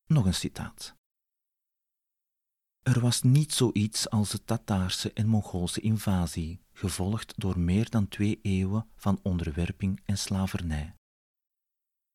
Nog 0.06 0.26
een 0.26 0.34
citaat. 0.34 0.94
Er 2.82 3.00
was 3.00 3.22
niet 3.22 3.52
zoiets 3.52 4.10
als 4.10 4.30
de 4.30 4.44
Tataarse 4.44 5.12
en 5.12 5.26
Mongoolse 5.26 5.80
invasie, 5.80 6.60
gevolgd 6.72 7.34
door 7.36 7.58
meer 7.58 7.90
dan 7.90 8.08
twee 8.08 8.38
eeuwen 8.42 8.88
van 8.96 9.20
onderwerping 9.22 10.00
en 10.04 10.18
slavernij. 10.18 10.94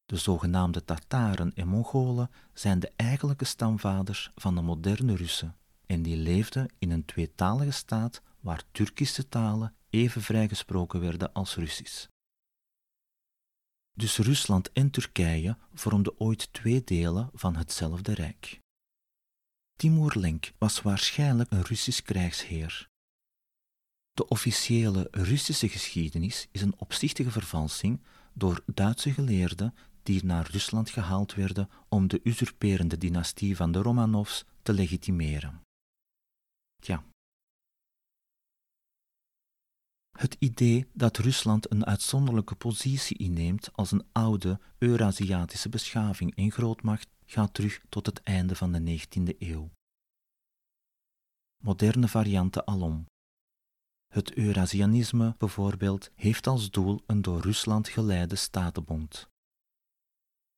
De 0.10 0.18
zogenaamde 0.18 0.86
Tataren 0.86 1.54
en 1.56 1.68
Mongolen 1.68 2.30
zijn 2.54 2.80
de 2.80 2.92
eigenlijke 2.96 3.46
stamvaders 3.46 4.32
van 4.36 4.56
de 4.56 4.62
moderne 4.62 5.16
Russen, 5.16 5.56
en 5.86 6.01
die 6.01 6.18
leefden 6.18 6.70
in 6.80 6.92
een 6.92 7.06
tweetalige 7.06 7.72
staat 7.72 8.22
waar 8.39 8.63
Turkische 8.72 9.28
talen 9.28 9.75
even 9.89 10.22
vrijgesproken 10.22 11.00
werden 11.00 11.34
als 11.34 11.56
Russisch. 11.56 12.08
Dus 13.94 14.18
Rusland 14.18 14.72
en 14.72 14.89
Turkije 14.89 15.58
vormden 15.74 16.20
ooit 16.20 16.54
twee 16.54 16.84
delen 16.84 17.30
van 17.34 17.56
hetzelfde 17.56 18.13
rijk. 18.13 18.60
Timur 19.75 20.20
Lenk 20.20 20.51
was 20.58 20.82
waarschijnlijk 20.82 21.51
een 21.51 21.63
Russisch 21.63 22.01
krijgsheer. 22.01 22.89
De 24.13 24.28
officiële 24.28 25.08
Russische 25.12 25.70
geschiedenis 25.70 26.48
is 26.51 26.62
een 26.62 26.80
opzichtige 26.80 27.32
vervalsing 27.32 28.01
door 28.34 28.63
Duitse 28.66 29.13
geleerden 29.13 29.74
die 30.10 30.25
naar 30.25 30.50
Rusland 30.51 30.89
gehaald 30.89 31.34
werden 31.34 31.70
om 31.89 32.08
de 32.08 32.20
usurperende 32.24 32.98
dynastie 32.98 33.56
van 33.56 33.72
de 33.72 33.82
Romanovs 33.82 34.46
te 34.62 34.74
legitimeren. 34.74 35.62
Tja. 36.82 37.04
Het 40.18 40.36
idee 40.39 40.88
dat 40.94 41.18
Rusland 41.18 41.72
een 41.72 41.86
uitzonderlijke 41.86 42.56
positie 42.56 43.18
inneemt 43.18 43.74
als 43.74 43.92
een 43.92 44.06
oude 44.12 44.60
Eurasiatische 44.78 45.70
beschaving 45.70 46.36
en 46.36 46.51
grootmacht 46.51 47.08
gaat 47.25 47.54
terug 47.54 47.82
tot 47.89 48.06
het 48.06 48.22
einde 48.24 48.56
van 48.56 48.72
de 48.72 49.00
19e 49.00 49.38
eeuw. 49.38 49.70
Moderne 51.63 52.08
varianten 52.08 52.68
alom. 52.68 53.06
Het 54.08 54.34
Eurasianisme 54.34 55.36
bijvoorbeeld 55.38 56.12
heeft 56.16 56.48
als 56.48 56.70
doel 56.70 57.04
een 57.06 57.22
door 57.22 57.42
Rusland 57.42 57.88
geleide 57.88 58.36
statenbond. 58.36 59.30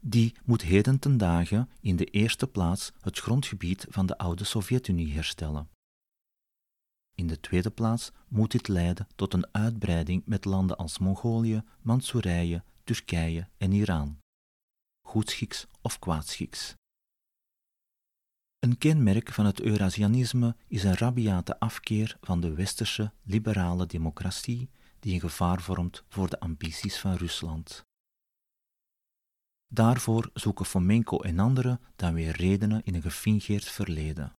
Die 0.02 0.36
moet 0.46 0.62
heden 0.62 1.00
ten 1.00 1.18
dagen 1.18 1.70
in 1.82 1.96
de 1.96 2.06
eerste 2.06 2.48
plaats 2.48 2.92
het 3.02 3.20
grondgebied 3.20 3.86
van 3.90 4.06
de 4.06 4.18
oude 4.18 4.44
Sovjet-Unie 4.44 5.14
herstellen. 5.14 5.70
In 7.16 7.28
de 7.28 7.40
tweede 7.40 7.70
plaats 7.70 8.12
moet 8.28 8.52
dit 8.52 8.68
leiden 8.68 9.08
tot 9.16 9.34
een 9.34 9.54
uitbreiding 9.54 10.22
met 10.26 10.46
landen 10.46 10.78
als 10.78 11.00
Mongolië, 11.00 11.64
Mansoerije, 11.82 12.64
Turkije 12.84 13.48
en 13.58 13.72
Iran 13.72 14.22
goedschiks 15.12 15.68
of 15.82 16.00
kwaadschiks. 16.00 16.76
Een 18.60 18.78
kenmerk 18.78 19.32
van 19.32 19.46
het 19.46 19.62
Eurasianisme 19.62 20.56
is 20.68 20.84
een 20.84 20.98
rabiate 20.98 21.60
afkeer 21.60 22.18
van 22.22 22.42
de 22.42 22.54
westerse 22.54 23.12
liberale 23.24 23.86
democratie 23.86 24.70
die 25.00 25.14
een 25.14 25.20
gevaar 25.20 25.62
vormt 25.62 26.04
voor 26.08 26.30
de 26.30 26.40
ambities 26.40 27.00
van 27.00 27.16
Rusland. 27.16 27.86
Daarvoor 29.74 30.30
zoeken 30.34 30.66
Fomenko 30.66 31.20
en 31.20 31.40
anderen 31.40 31.80
dan 31.96 32.14
weer 32.14 32.36
redenen 32.36 32.84
in 32.84 32.96
een 32.96 33.02
gefingeerd 33.02 33.66
verleden. 33.66 34.34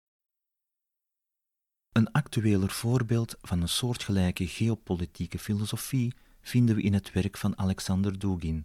Een 1.93 2.13
actueler 2.13 2.71
voorbeeld 2.71 3.37
van 3.41 3.63
een 3.63 3.69
soortgelijke 3.69 4.47
geopolitieke 4.47 5.39
filosofie 5.39 6.15
vinden 6.41 6.77
we 6.77 6.83
in 6.83 6.93
het 6.93 7.13
werk 7.13 7.37
van 7.37 7.59
Alexander 7.59 8.19
Dugin, 8.19 8.65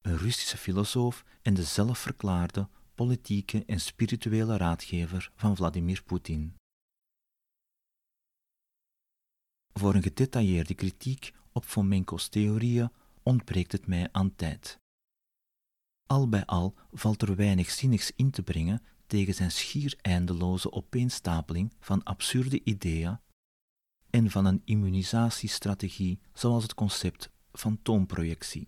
een 0.00 0.16
Russische 0.16 0.56
filosoof 0.56 1.24
en 1.42 1.54
de 1.54 1.64
zelfverklaarde 1.64 2.68
politieke 2.94 3.64
en 3.64 3.80
spirituele 3.80 4.56
raadgever 4.56 5.30
van 5.34 5.56
Vladimir 5.56 6.02
Poetin. 6.02 6.54
Voor 9.72 9.94
een 9.94 10.02
gedetailleerde 10.02 10.74
kritiek 10.74 11.34
op 11.52 11.64
Fomenko's 11.64 12.28
theorieën 12.28 12.90
ontbreekt 13.22 13.72
het 13.72 13.86
mij 13.86 14.08
aan 14.12 14.34
tijd. 14.34 14.78
Al 16.10 16.28
bij 16.28 16.44
al 16.44 16.74
valt 16.92 17.22
er 17.22 17.36
weinig 17.36 17.70
zinnigs 17.70 18.12
in 18.16 18.30
te 18.30 18.42
brengen 18.42 18.82
tegen 19.06 19.34
zijn 19.34 19.50
schier 19.50 19.98
eindeloze 20.00 20.72
opeenstapeling 20.72 21.72
van 21.80 22.02
absurde 22.02 22.60
ideeën 22.64 23.20
en 24.10 24.30
van 24.30 24.44
een 24.44 24.62
immunisatiestrategie 24.64 26.20
zoals 26.32 26.62
het 26.62 26.74
concept 26.74 27.30
fantoomprojectie. 27.52 28.66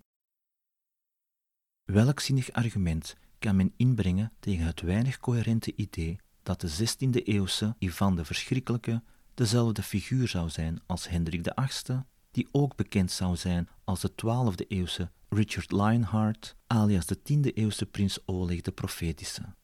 Welk 1.85 2.21
zinnig 2.21 2.53
argument 2.53 3.17
kan 3.39 3.57
men 3.57 3.73
inbrengen 3.77 4.33
tegen 4.39 4.67
het 4.67 4.81
weinig 4.81 5.19
coherente 5.19 5.73
idee 5.77 6.19
dat 6.43 6.61
de 6.61 6.71
16e-eeuwse 6.71 7.75
Ivan 7.79 8.17
de 8.17 8.25
Verschrikkelijke 8.25 9.03
dezelfde 9.35 9.83
figuur 9.83 10.29
zou 10.29 10.49
zijn 10.51 10.81
als 10.87 11.09
Hendrik 11.09 11.53
VIII, 11.55 12.03
die 12.31 12.49
ook 12.53 12.77
bekend 12.77 13.11
zou 13.11 13.37
zijn 13.37 13.69
als 13.85 14.01
de 14.01 14.11
12e-eeuwse 14.11 15.11
Richard 15.35 15.73
Lionheart, 15.73 16.57
alias 16.67 17.07
de 17.07 17.17
10e-eeuwse 17.17 17.87
prins 17.91 18.27
Oleg 18.27 18.61
de 18.61 18.73
Profetische. 18.73 19.55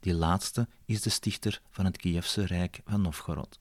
Die 0.00 0.14
laatste 0.14 0.68
is 0.84 1.02
de 1.02 1.10
stichter 1.10 1.62
van 1.70 1.84
het 1.84 1.96
Kievse 1.96 2.44
Rijk 2.44 2.80
van 2.84 3.00
Novgorod. 3.00 3.60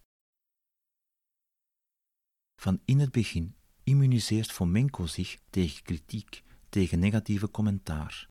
Van 2.62 2.80
in 2.86 3.00
het 3.00 3.12
begin 3.12 3.56
immuniseert 3.84 4.51
Fomenko 4.51 5.06
zich 5.06 5.39
tegen 5.50 5.84
kritiek, 5.84 6.44
tegen 6.70 7.00
negatieve 7.00 7.51
commentaar. 7.51 8.27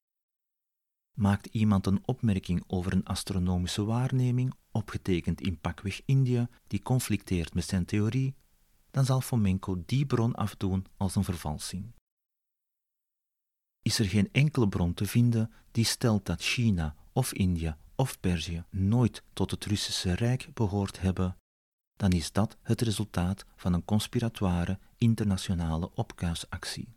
Maakt 1.18 1.46
iemand 1.46 1.86
een 1.86 2.06
opmerking 2.06 2.64
over 2.66 2.92
een 2.92 3.04
astronomische 3.04 3.84
waarneming, 3.84 4.54
opgetekend 4.70 5.40
in 5.40 5.60
pakweg 5.60 6.02
India, 6.04 6.48
die 6.66 6.82
conflicteert 6.82 7.54
met 7.54 7.64
zijn 7.64 7.84
theorie, 7.84 8.34
dan 8.90 9.04
zal 9.04 9.20
Fomenko 9.20 9.82
die 9.86 10.06
bron 10.06 10.34
afdoen 10.34 10.86
als 10.96 11.14
een 11.14 11.24
vervalsing. 11.24 11.94
Is 13.86 13.98
er 13.98 14.04
geen 14.04 14.28
enkele 14.32 14.68
bron 14.68 14.94
te 14.94 15.06
vinden 15.06 15.52
die 15.70 15.84
stelt 15.84 16.26
dat 16.26 16.42
China 16.42 16.94
of 17.12 17.32
India 17.32 17.78
of 17.94 18.20
Perzië 18.20 18.64
nooit 18.70 19.22
tot 19.32 19.50
het 19.50 19.64
Russische 19.64 20.12
Rijk 20.12 20.48
behoord 20.54 21.00
hebben, 21.00 21.36
dan 21.96 22.10
is 22.10 22.32
dat 22.32 22.56
het 22.62 22.80
resultaat 22.80 23.44
van 23.56 23.72
een 23.72 23.84
conspiratoire 23.84 24.78
internationale 24.96 25.90
opkuisactie. 25.94 26.88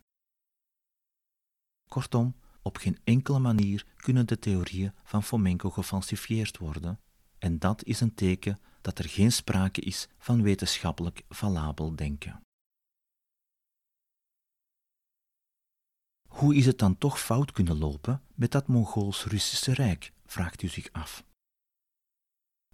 Kortom, 1.88 2.34
op 2.62 2.76
geen 2.76 2.98
enkele 3.04 3.38
manier 3.38 3.86
kunnen 3.96 4.26
de 4.26 4.38
theorieën 4.38 4.92
van 5.04 5.22
Fomenko 5.22 5.70
gefalsifieerd 5.70 6.58
worden, 6.58 7.00
en 7.38 7.58
dat 7.58 7.84
is 7.84 8.00
een 8.00 8.14
teken 8.14 8.58
dat 8.80 8.98
er 8.98 9.08
geen 9.08 9.32
sprake 9.32 9.80
is 9.80 10.08
van 10.18 10.42
wetenschappelijk 10.42 11.22
valabel 11.28 11.96
denken. 11.96 12.40
Hoe 16.40 16.54
is 16.54 16.66
het 16.66 16.78
dan 16.78 16.98
toch 16.98 17.20
fout 17.20 17.52
kunnen 17.52 17.78
lopen 17.78 18.22
met 18.34 18.50
dat 18.50 18.66
Mongools-Russische 18.66 19.72
Rijk, 19.72 20.12
vraagt 20.26 20.62
u 20.62 20.68
zich 20.68 20.88
af. 20.92 21.24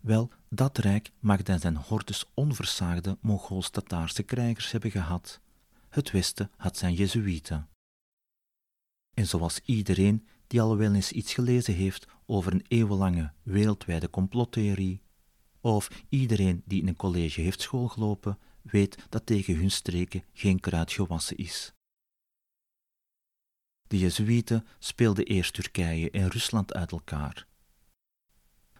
Wel, 0.00 0.30
dat 0.48 0.78
rijk 0.78 1.10
mag 1.20 1.42
dan 1.42 1.58
zijn 1.58 1.76
hordes 1.76 2.24
onversaagde 2.34 3.18
Mongools-Tataarse 3.20 4.22
krijgers 4.22 4.70
hebben 4.70 4.90
gehad. 4.90 5.40
Het 5.88 6.10
Westen 6.10 6.50
had 6.56 6.76
zijn 6.76 6.94
Jezuïeten. 6.94 7.68
En 9.14 9.26
zoals 9.26 9.60
iedereen 9.64 10.26
die 10.46 10.60
al 10.60 10.76
wel 10.76 10.94
eens 10.94 11.12
iets 11.12 11.34
gelezen 11.34 11.74
heeft 11.74 12.06
over 12.26 12.52
een 12.52 12.64
eeuwenlange 12.68 13.32
wereldwijde 13.42 14.10
complottheorie, 14.10 15.00
of 15.60 16.04
iedereen 16.08 16.62
die 16.64 16.80
in 16.80 16.88
een 16.88 16.96
college 16.96 17.40
heeft 17.40 17.60
schoolgelopen, 17.60 18.38
weet 18.62 19.06
dat 19.08 19.26
tegen 19.26 19.56
hun 19.56 19.70
streken 19.70 20.24
geen 20.32 20.60
kruid 20.60 20.92
gewassen 20.92 21.36
is. 21.36 21.74
De 23.86 23.98
Jezuïeten 23.98 24.66
speelden 24.78 25.24
eerst 25.24 25.54
Turkije 25.54 26.10
en 26.10 26.28
Rusland 26.28 26.74
uit 26.74 26.92
elkaar. 26.92 27.46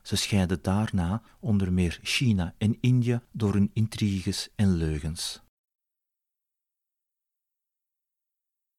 Ze 0.02 0.16
scheiden 0.16 0.62
daarna 0.62 1.22
onder 1.40 1.72
meer 1.72 1.98
China 2.02 2.54
en 2.58 2.76
India 2.80 3.22
door 3.32 3.52
hun 3.52 3.70
intriges 3.72 4.48
en 4.54 4.76
leugens. 4.76 5.42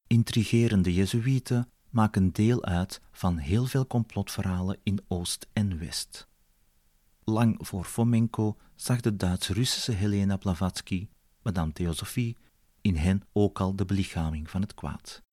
Intrigerende 0.07 0.93
Jezuïeten 0.93 1.71
maken 1.89 2.31
deel 2.31 2.65
uit 2.65 3.01
van 3.11 3.37
heel 3.37 3.65
veel 3.65 3.87
complotverhalen 3.87 4.79
in 4.83 4.99
Oost 5.07 5.47
en 5.53 5.79
West. 5.79 6.27
Lang 7.23 7.57
voor 7.59 7.83
Fomenko 7.83 8.57
zag 8.75 9.01
de 9.01 9.15
Duits-Russische 9.15 9.91
Helena 9.91 10.37
Blavatsky, 10.37 11.07
Madame 11.41 11.71
Theosophie, 11.71 12.37
in 12.81 12.95
hen 12.95 13.23
ook 13.33 13.59
al 13.59 13.75
de 13.75 13.85
belichaming 13.85 14.49
van 14.49 14.61
het 14.61 14.73
kwaad. 14.73 15.25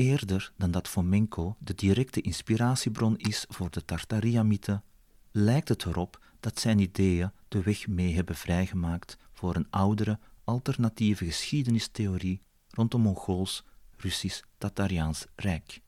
Eerder 0.00 0.52
dan 0.56 0.70
dat 0.70 0.88
Fomenko 0.88 1.56
de 1.58 1.74
directe 1.74 2.20
inspiratiebron 2.20 3.16
is 3.16 3.44
voor 3.48 3.70
de 3.70 3.84
Tartaria-mythe, 3.84 4.82
lijkt 5.30 5.68
het 5.68 5.84
erop 5.84 6.24
dat 6.40 6.60
zijn 6.60 6.78
ideeën 6.78 7.32
de 7.48 7.62
weg 7.62 7.86
mee 7.86 8.14
hebben 8.14 8.34
vrijgemaakt 8.34 9.16
voor 9.32 9.56
een 9.56 9.66
oudere, 9.70 10.18
alternatieve 10.44 11.24
geschiedenistheorie 11.24 12.40
rond 12.70 12.94
een 12.94 13.00
Mongools-Russisch-Tatariaans 13.00 15.26
Rijk, 15.36 15.80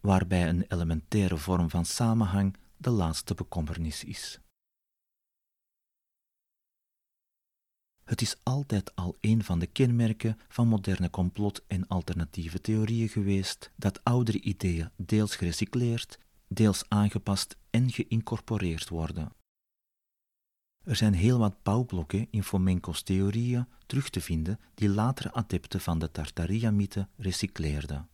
waarbij 0.00 0.48
een 0.48 0.64
elementaire 0.68 1.36
vorm 1.36 1.70
van 1.70 1.84
samenhang 1.84 2.56
de 2.76 2.90
laatste 2.90 3.34
bekommernis 3.34 4.04
is. 4.04 4.40
Het 8.06 8.20
is 8.20 8.36
altijd 8.42 8.94
al 8.94 9.16
een 9.20 9.44
van 9.44 9.58
de 9.58 9.66
kenmerken 9.66 10.38
van 10.48 10.68
moderne 10.68 11.10
complot- 11.10 11.64
en 11.66 11.88
alternatieve 11.88 12.60
theorieën 12.60 13.08
geweest 13.08 13.70
dat 13.76 14.04
oudere 14.04 14.40
ideeën 14.40 14.90
deels 14.96 15.36
gerecycleerd, 15.36 16.18
deels 16.48 16.84
aangepast 16.88 17.56
en 17.70 17.90
geïncorporeerd 17.90 18.88
worden. 18.88 19.32
Er 20.84 20.96
zijn 20.96 21.14
heel 21.14 21.38
wat 21.38 21.62
bouwblokken 21.62 22.26
in 22.30 22.42
Fomenko's 22.42 23.02
theorieën 23.02 23.66
terug 23.86 24.10
te 24.10 24.20
vinden 24.20 24.60
die 24.74 24.88
latere 24.88 25.32
adepten 25.32 25.80
van 25.80 25.98
de 25.98 26.10
Tartaria-mythe 26.10 27.08
recycleerden. 27.16 28.08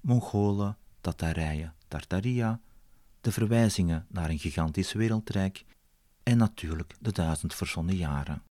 Mongolen, 0.00 0.76
Tatarijen, 1.00 1.74
Tartaria, 1.88 2.60
de 3.20 3.32
verwijzingen 3.32 4.06
naar 4.08 4.30
een 4.30 4.38
gigantisch 4.38 4.92
wereldrijk 4.92 5.64
en 6.28 6.36
natuurlijk 6.36 6.96
de 7.00 7.12
duizend 7.12 7.54
verzonnen 7.54 7.96
jaren. 7.96 8.42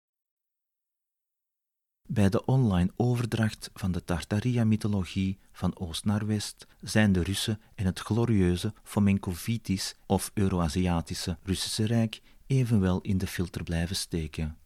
Bij 2.08 2.30
de 2.30 2.46
online 2.46 2.92
overdracht 2.96 3.70
van 3.74 3.92
de 3.92 4.04
Tartaria-mythologie 4.04 5.40
van 5.52 5.78
oost 5.80 6.06
naar 6.06 6.26
west 6.26 6.68
zijn 6.82 7.12
de 7.12 7.24
Russen 7.24 7.62
en 7.76 7.86
het 7.86 8.00
glorieuze 8.00 8.74
Fomenkovitisch 8.84 9.96
of 10.06 10.32
Euroasiatische 10.34 11.38
Russische 11.44 11.86
Rijk 11.86 12.22
evenwel 12.48 13.02
in 13.02 13.18
de 13.18 13.28
filter 13.28 13.64
blijven 13.64 13.96
steken. 13.96 14.58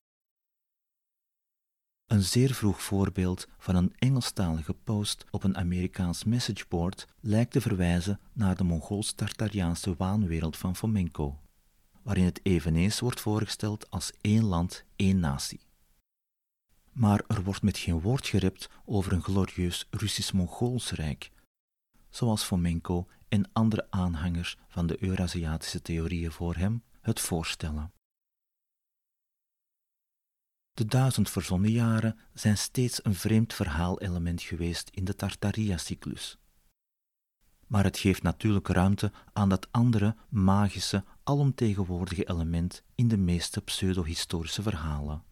Een 2.05 2.23
zeer 2.23 2.53
vroeg 2.53 2.81
voorbeeld 2.81 3.47
van 3.57 3.75
een 3.75 3.93
Engelstalige 3.97 4.73
post 4.73 5.25
op 5.31 5.43
een 5.43 5.57
Amerikaans 5.57 6.23
messageboard 6.23 7.07
lijkt 7.19 7.51
te 7.51 7.61
verwijzen 7.61 8.19
naar 8.33 8.55
de 8.55 8.63
Mongools-Tartariaanse 8.63 9.95
waanwereld 9.95 10.57
van 10.57 10.75
Fomenko 10.75 11.39
waarin 12.01 12.25
het 12.25 12.39
eveneens 12.43 12.99
wordt 12.99 13.19
voorgesteld 13.19 13.89
als 13.89 14.11
één 14.21 14.43
land, 14.43 14.83
één 14.95 15.19
natie. 15.19 15.59
Maar 16.91 17.23
er 17.27 17.43
wordt 17.43 17.61
met 17.61 17.77
geen 17.77 18.01
woord 18.01 18.27
gerept 18.27 18.69
over 18.85 19.11
een 19.13 19.23
glorieus 19.23 19.87
Russisch-Mongools 19.89 20.91
rijk, 20.91 21.31
zoals 22.09 22.43
Fomenko 22.43 23.07
en 23.27 23.49
andere 23.53 23.87
aanhangers 23.89 24.57
van 24.67 24.87
de 24.87 25.03
Eurasiatische 25.03 25.81
theorieën 25.81 26.31
voor 26.31 26.55
hem 26.55 26.83
het 27.01 27.19
voorstellen. 27.19 27.93
De 30.73 30.85
duizend 30.85 31.29
verzonnen 31.29 31.71
jaren 31.71 32.19
zijn 32.33 32.57
steeds 32.57 33.05
een 33.05 33.15
vreemd 33.15 33.53
verhaalelement 33.53 34.41
geweest 34.41 34.89
in 34.89 35.05
de 35.05 35.15
Tartaria-cyclus. 35.15 36.38
Maar 37.69 37.83
het 37.83 37.97
geeft 37.97 38.23
natuurlijk 38.23 38.67
ruimte 38.67 39.11
aan 39.33 39.49
dat 39.49 39.67
andere, 39.71 40.15
magische, 40.29 41.03
alomtegenwoordige 41.23 42.29
element 42.29 42.83
in 42.95 43.07
de 43.07 43.17
meeste 43.17 43.61
pseudo-historische 43.61 44.61
verhalen. 44.61 45.23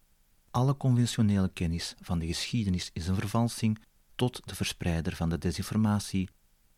alle 0.50 0.76
conventionele 0.76 1.50
kennis 1.52 1.94
van 2.00 2.18
de 2.18 2.26
geschiedenis 2.26 2.90
is 2.92 3.06
een 3.08 3.14
vervalsing, 3.14 3.84
tot 4.14 4.48
de 4.48 4.54
verspreider 4.54 5.16
van 5.16 5.28
de 5.28 5.38
desinformatie 5.38 6.28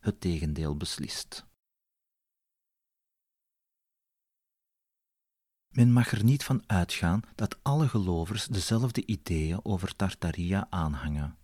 het 0.01 0.21
tegendeel 0.21 0.77
beslist. 0.77 1.47
Men 5.69 5.93
mag 5.93 6.13
er 6.13 6.25
niet 6.25 6.45
van 6.45 6.63
uitgaan 6.67 7.21
dat 7.35 7.59
alle 7.63 7.89
gelovers 7.89 8.47
dezelfde 8.47 9.07
ideeën 9.07 9.65
over 9.65 9.97
Tartaria 9.97 10.67
aanhangen. 10.71 11.40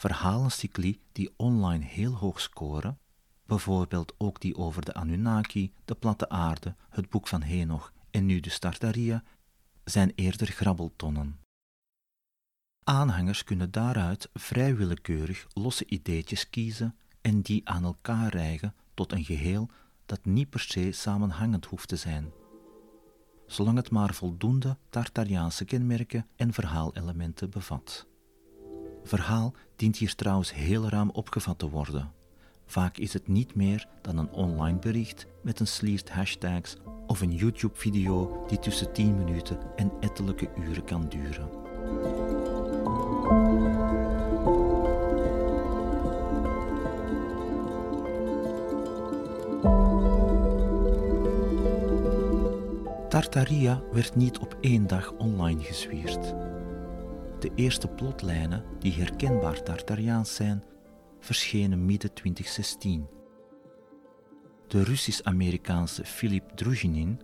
Verhalencycli 0.00 1.00
die 1.12 1.32
online 1.36 1.84
heel 1.84 2.14
hoog 2.14 2.40
scoren, 2.40 2.98
bijvoorbeeld 3.46 4.14
ook 4.18 4.40
die 4.40 4.56
over 4.56 4.84
de 4.84 4.94
Anunnaki, 4.94 5.72
de 5.84 5.94
platte 5.94 6.28
aarde, 6.28 6.74
het 6.90 7.08
boek 7.08 7.28
van 7.28 7.42
Henoch 7.42 7.92
en 8.10 8.26
nu 8.26 8.40
de 8.40 8.58
Tartaria, 8.58 9.22
zijn 9.84 10.12
eerder 10.14 10.46
grabbeltonnen. 10.46 11.38
Aanhangers 12.84 13.44
kunnen 13.44 13.70
daaruit 13.70 14.28
vrij 14.34 14.76
willekeurig 14.76 15.46
losse 15.52 15.86
ideetjes 15.86 16.50
kiezen 16.50 16.96
en 17.20 17.40
die 17.40 17.68
aan 17.68 17.84
elkaar 17.84 18.28
rijgen 18.28 18.74
tot 18.94 19.12
een 19.12 19.24
geheel 19.24 19.70
dat 20.06 20.24
niet 20.24 20.50
per 20.50 20.60
se 20.60 20.92
samenhangend 20.92 21.64
hoeft 21.64 21.88
te 21.88 21.96
zijn 21.96 22.32
zolang 23.46 23.76
het 23.76 23.90
maar 23.90 24.14
voldoende 24.14 24.76
Tartariaanse 24.88 25.64
kenmerken 25.64 26.26
en 26.36 26.52
verhaalelementen 26.52 27.50
bevat. 27.50 28.09
Verhaal 29.10 29.54
dient 29.76 29.96
hier 29.96 30.14
trouwens 30.14 30.54
heel 30.54 30.88
ruim 30.88 31.10
opgevat 31.10 31.58
te 31.58 31.70
worden. 31.70 32.12
Vaak 32.66 32.96
is 32.96 33.12
het 33.12 33.28
niet 33.28 33.54
meer 33.54 33.86
dan 34.02 34.18
een 34.18 34.30
online 34.30 34.78
bericht 34.78 35.26
met 35.42 35.60
een 35.60 35.66
sliert 35.66 36.10
hashtags 36.10 36.76
of 37.06 37.20
een 37.20 37.34
YouTube-video 37.34 38.44
die 38.48 38.58
tussen 38.58 38.92
10 38.92 39.24
minuten 39.24 39.58
en 39.76 39.92
ettelijke 40.00 40.48
uren 40.58 40.84
kan 40.84 41.08
duren. 41.08 41.48
Tartaria 53.08 53.82
werd 53.92 54.14
niet 54.14 54.38
op 54.38 54.56
één 54.60 54.86
dag 54.86 55.12
online 55.12 55.62
gezwierd. 55.62 56.34
De 57.40 57.50
eerste 57.54 57.88
plotlijnen, 57.88 58.64
die 58.78 58.92
herkenbaar 58.92 59.62
Tartariaans 59.62 60.34
zijn, 60.34 60.64
verschenen 61.20 61.84
midden 61.84 62.14
2016. 62.14 63.08
De 64.66 64.82
Russisch-Amerikaanse 64.82 66.04
Filip 66.04 66.50
Druzhinin 66.50 67.20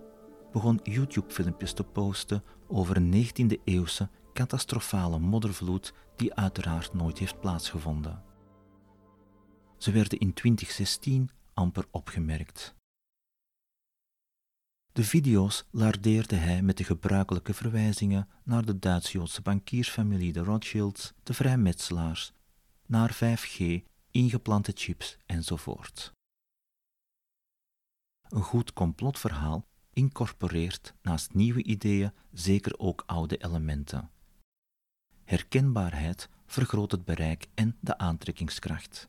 begon 0.53 0.81
YouTube-filmpjes 0.83 1.73
te 1.73 1.85
posten 1.85 2.43
over 2.67 2.97
een 2.97 3.27
19e-eeuwse 3.27 4.09
catastrofale 4.33 5.19
moddervloed 5.19 5.93
die 6.17 6.35
uiteraard 6.35 6.95
nooit 6.95 7.19
heeft 7.19 7.41
plaatsgevonden. 7.41 8.23
Ze 9.77 9.91
werden 9.91 10.19
in 10.19 10.33
2016 10.33 11.31
amper 11.55 11.85
opgemerkt. 11.91 12.75
De 14.97 15.05
video's 15.05 15.65
lardeerde 15.71 16.37
hij 16.37 16.63
met 16.63 16.77
de 16.77 16.85
gebruikelijke 16.85 17.55
verwijzingen 17.55 18.29
naar 18.43 18.65
de 18.65 18.79
Duits-Joodse 18.79 19.43
bankiersfamilie 19.43 20.33
de 20.33 20.41
Rothschilds, 20.41 21.13
de 21.23 21.35
vrijmetselaars, 21.35 22.33
naar 22.87 23.15
5G, 23.15 23.83
ingeplante 24.11 24.73
chips 24.75 25.17
enzovoort. 25.27 26.13
Een 28.29 28.43
goed 28.43 28.73
complotverhaal 28.73 29.67
incorporeert 29.93 30.95
naast 31.03 31.35
nieuwe 31.35 31.63
ideeën 31.63 32.13
zeker 32.33 32.79
ook 32.79 33.03
oude 33.07 33.37
elementen. 33.37 34.11
Herkenbaarheid 35.25 36.29
vergroot 36.47 36.91
het 36.91 37.05
bereik 37.05 37.47
en 37.55 37.77
de 37.81 37.99
aantrekkingskracht. 37.99 39.09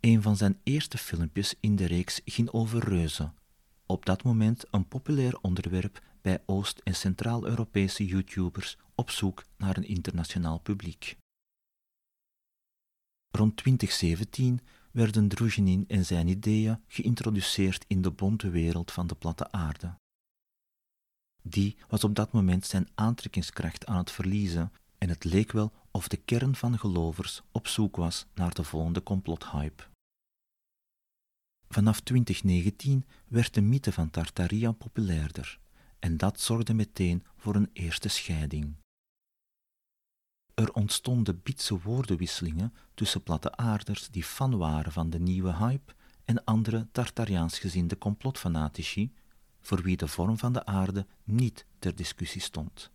Een 0.00 0.22
van 0.22 0.36
zijn 0.36 0.60
eerste 0.62 0.98
filmpjes 0.98 1.54
in 1.60 1.76
de 1.76 1.86
reeks 1.86 2.20
ging 2.24 2.50
over 2.50 2.88
reuzen, 2.88 3.34
op 3.86 4.06
dat 4.06 4.22
moment 4.22 4.64
een 4.70 4.88
populair 4.88 5.38
onderwerp 5.40 6.02
bij 6.20 6.42
Oost- 6.46 6.80
en 6.84 6.94
Centraal-Europese 6.94 8.06
YouTubers 8.06 8.78
op 8.94 9.10
zoek 9.10 9.44
naar 9.56 9.76
een 9.76 9.88
internationaal 9.88 10.58
publiek. 10.58 11.16
Rond 13.28 13.56
2017 13.56 14.60
werden 14.90 15.28
Druzhinin 15.28 15.84
en 15.88 16.04
zijn 16.04 16.28
ideeën 16.28 16.82
geïntroduceerd 16.86 17.84
in 17.88 18.02
de 18.02 18.10
bonte 18.10 18.50
wereld 18.50 18.92
van 18.92 19.06
de 19.06 19.14
platte 19.14 19.52
aarde. 19.52 19.98
Die 21.42 21.76
was 21.88 22.04
op 22.04 22.14
dat 22.14 22.32
moment 22.32 22.66
zijn 22.66 22.88
aantrekkingskracht 22.94 23.86
aan 23.86 23.96
het 23.96 24.10
verliezen 24.10 24.72
en 24.98 25.08
het 25.08 25.24
leek 25.24 25.52
wel 25.52 25.72
of 25.90 26.08
de 26.08 26.16
kern 26.16 26.56
van 26.56 26.78
gelovers 26.78 27.42
op 27.52 27.66
zoek 27.66 27.96
was 27.96 28.26
naar 28.34 28.54
de 28.54 28.64
volgende 28.64 29.02
complothype. 29.02 29.82
Vanaf 31.68 32.00
2019 32.00 33.04
werd 33.28 33.54
de 33.54 33.60
mythe 33.60 33.92
van 33.92 34.10
Tartaria 34.10 34.72
populairder 34.72 35.58
en 35.98 36.16
dat 36.16 36.40
zorgde 36.40 36.74
meteen 36.74 37.24
voor 37.36 37.54
een 37.54 37.70
eerste 37.72 38.08
scheiding. 38.08 38.74
Er 40.54 40.72
ontstonden 40.72 41.42
bitse 41.42 41.80
woordenwisselingen 41.80 42.74
tussen 42.94 43.22
platte 43.22 43.56
aarders 43.56 44.08
die 44.08 44.24
fan 44.24 44.56
waren 44.56 44.92
van 44.92 45.10
de 45.10 45.18
nieuwe 45.18 45.56
hype 45.56 45.94
en 46.24 46.44
andere 46.44 46.88
Tartariaans 46.92 47.58
gezinde 47.58 47.98
complotfanatici, 47.98 49.12
voor 49.60 49.82
wie 49.82 49.96
de 49.96 50.08
vorm 50.08 50.38
van 50.38 50.52
de 50.52 50.64
aarde 50.64 51.06
niet 51.24 51.66
ter 51.78 51.94
discussie 51.94 52.40
stond. 52.40 52.90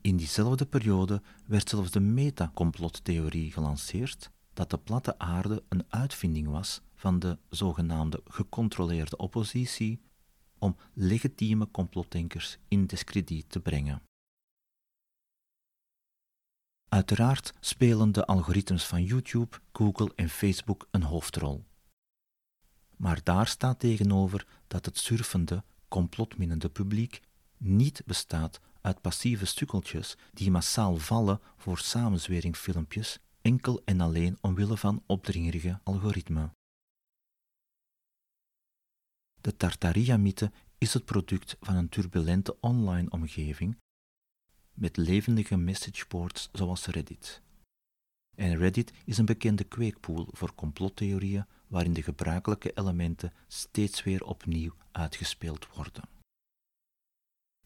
In 0.00 0.16
diezelfde 0.16 0.66
periode 0.66 1.22
werd 1.46 1.68
zelfs 1.68 1.90
de 1.90 2.00
meta-complottheorie 2.00 3.52
gelanceerd, 3.52 4.30
dat 4.56 4.70
de 4.70 4.78
platte 4.78 5.18
aarde 5.18 5.62
een 5.68 5.84
uitvinding 5.88 6.48
was 6.48 6.80
van 6.94 7.18
de 7.18 7.38
zogenaamde 7.48 8.22
gecontroleerde 8.24 9.16
oppositie 9.16 10.00
om 10.58 10.76
legitieme 10.92 11.70
complotdenkers 11.70 12.58
in 12.68 12.86
discrediet 12.86 13.50
te 13.50 13.60
brengen. 13.60 14.02
Uiteraard 16.88 17.52
spelen 17.60 18.12
de 18.12 18.26
algoritmes 18.26 18.84
van 18.84 19.04
YouTube, 19.04 19.56
Google 19.72 20.12
en 20.14 20.28
Facebook 20.28 20.88
een 20.90 21.02
hoofdrol. 21.02 21.64
Maar 22.96 23.20
daar 23.22 23.46
staat 23.46 23.78
tegenover 23.78 24.46
dat 24.66 24.84
het 24.84 24.98
surfende, 24.98 25.64
complotminnende 25.88 26.68
publiek 26.68 27.20
niet 27.56 28.02
bestaat 28.06 28.60
uit 28.80 29.00
passieve 29.00 29.44
stukkeltjes 29.44 30.16
die 30.32 30.50
massaal 30.50 30.96
vallen 30.96 31.40
voor 31.56 31.78
samenzweringfilmpjes 31.78 33.20
enkel 33.46 33.82
en 33.84 34.00
alleen 34.00 34.38
omwille 34.40 34.76
van 34.76 35.02
opdringerige 35.06 35.80
algoritmen. 35.82 36.52
De 39.40 39.56
Tartaria-mythe 39.56 40.52
is 40.78 40.94
het 40.94 41.04
product 41.04 41.56
van 41.60 41.76
een 41.76 41.88
turbulente 41.88 42.56
online 42.60 43.10
omgeving 43.10 43.76
met 44.74 44.96
levendige 44.96 45.56
messageboards 45.56 46.48
zoals 46.52 46.86
Reddit. 46.86 47.42
En 48.36 48.56
Reddit 48.56 48.92
is 49.04 49.18
een 49.18 49.24
bekende 49.24 49.64
kweekpoel 49.64 50.26
voor 50.30 50.54
complottheorieën 50.54 51.46
waarin 51.66 51.92
de 51.92 52.02
gebruikelijke 52.02 52.72
elementen 52.74 53.32
steeds 53.46 54.02
weer 54.02 54.24
opnieuw 54.24 54.74
uitgespeeld 54.92 55.66
worden. 55.74 56.08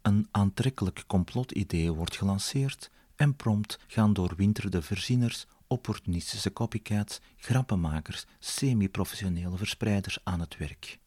Een 0.02 0.28
aantrekkelijk 0.30 1.04
complotidee 1.06 1.92
wordt 1.92 2.16
gelanceerd 2.16 2.90
en 3.16 3.36
prompt 3.36 3.78
gaan 3.86 4.12
doorwinterde 4.12 4.82
verzinners 4.82 5.46
opportunistische 5.70 6.52
copycats, 6.52 7.20
grappenmakers, 7.36 8.26
semi-professionele 8.38 9.56
verspreiders 9.56 10.18
aan 10.24 10.40
het 10.40 10.56
werk, 10.56 10.98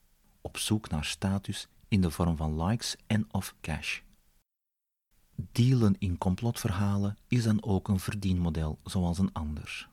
op 0.42 0.58
zoek 0.58 0.90
naar 0.90 1.06
status 1.06 1.68
in 1.88 2.02
de 2.02 2.12
vorm 2.12 2.38
van 2.38 2.64
likes 2.64 2.96
en 3.08 3.34
of 3.34 3.56
cash. 3.62 4.02
Dealen 5.36 5.96
in 6.00 6.18
complotverhalen 6.18 7.18
is 7.28 7.44
dan 7.44 7.64
ook 7.64 7.88
een 7.88 8.00
verdienmodel 8.00 8.80
zoals 8.84 9.18
een 9.18 9.34
ander. 9.34 9.90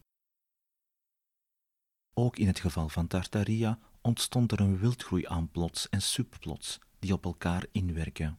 Ook 2.15 2.37
in 2.37 2.47
het 2.47 2.61
geval 2.61 2.89
van 2.89 3.07
Tartaria 3.07 3.79
ontstond 4.01 4.53
er 4.53 4.61
een 4.61 4.79
wildgroei 4.79 5.27
aan 5.27 5.51
plots 5.51 5.89
en 5.89 6.03
subplots 6.03 6.79
die 6.99 7.13
op 7.13 7.25
elkaar 7.25 7.67
inwerken. 7.73 8.39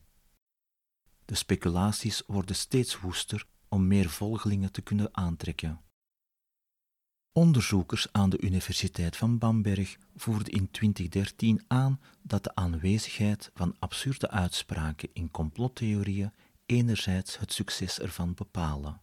De 1.26 1.36
speculaties 1.36 2.24
worden 2.28 2.56
steeds 2.56 3.00
woester 3.00 3.46
om 3.68 3.88
meer 3.88 4.10
volgelingen 4.10 4.72
te 4.72 4.82
kunnen 4.82 5.16
aantrekken. 5.18 5.82
Onderzoekers 7.34 8.08
aan 8.12 8.30
de 8.30 8.42
Universiteit 8.42 9.18
van 9.18 9.38
Bamberg 9.38 9.98
voerden 10.16 10.54
in 10.54 10.72
2013 10.72 11.62
aan 11.68 12.00
dat 12.22 12.44
de 12.44 12.56
aanwezigheid 12.56 13.52
van 13.54 13.76
absurde 13.80 14.30
uitspraken 14.30 15.10
in 15.14 15.32
complottheorieën 15.32 16.32
enerzijds 16.66 17.40
het 17.40 17.54
succes 17.54 18.00
ervan 18.00 18.34
bepalen. 18.34 19.02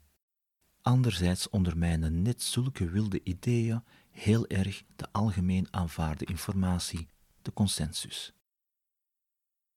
Anderzijds 0.83 1.49
ondermijnen 1.49 2.23
net 2.23 2.43
zulke 2.43 2.91
wilde 2.91 3.21
ideeën 3.23 3.83
heel 4.11 4.47
erg 4.47 4.83
de 4.97 5.07
algemeen 5.13 5.67
aanvaarde 5.71 6.25
informatie, 6.25 7.09
de 7.43 7.53
consensus. 7.53 8.33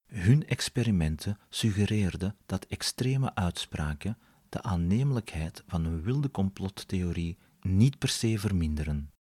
Hun 0.06 0.48
experimenten 0.48 1.40
suggereerden 1.50 2.36
dat 2.46 2.66
extreme 2.66 3.36
uitspraken 3.36 4.18
de 4.50 4.62
aannemelijkheid 4.62 5.64
van 5.68 5.86
een 5.86 6.02
wilde 6.02 6.32
complottheorie 6.32 7.38
niet 7.62 7.98
per 7.98 8.10
se 8.10 8.40
verminderen. 8.40 9.12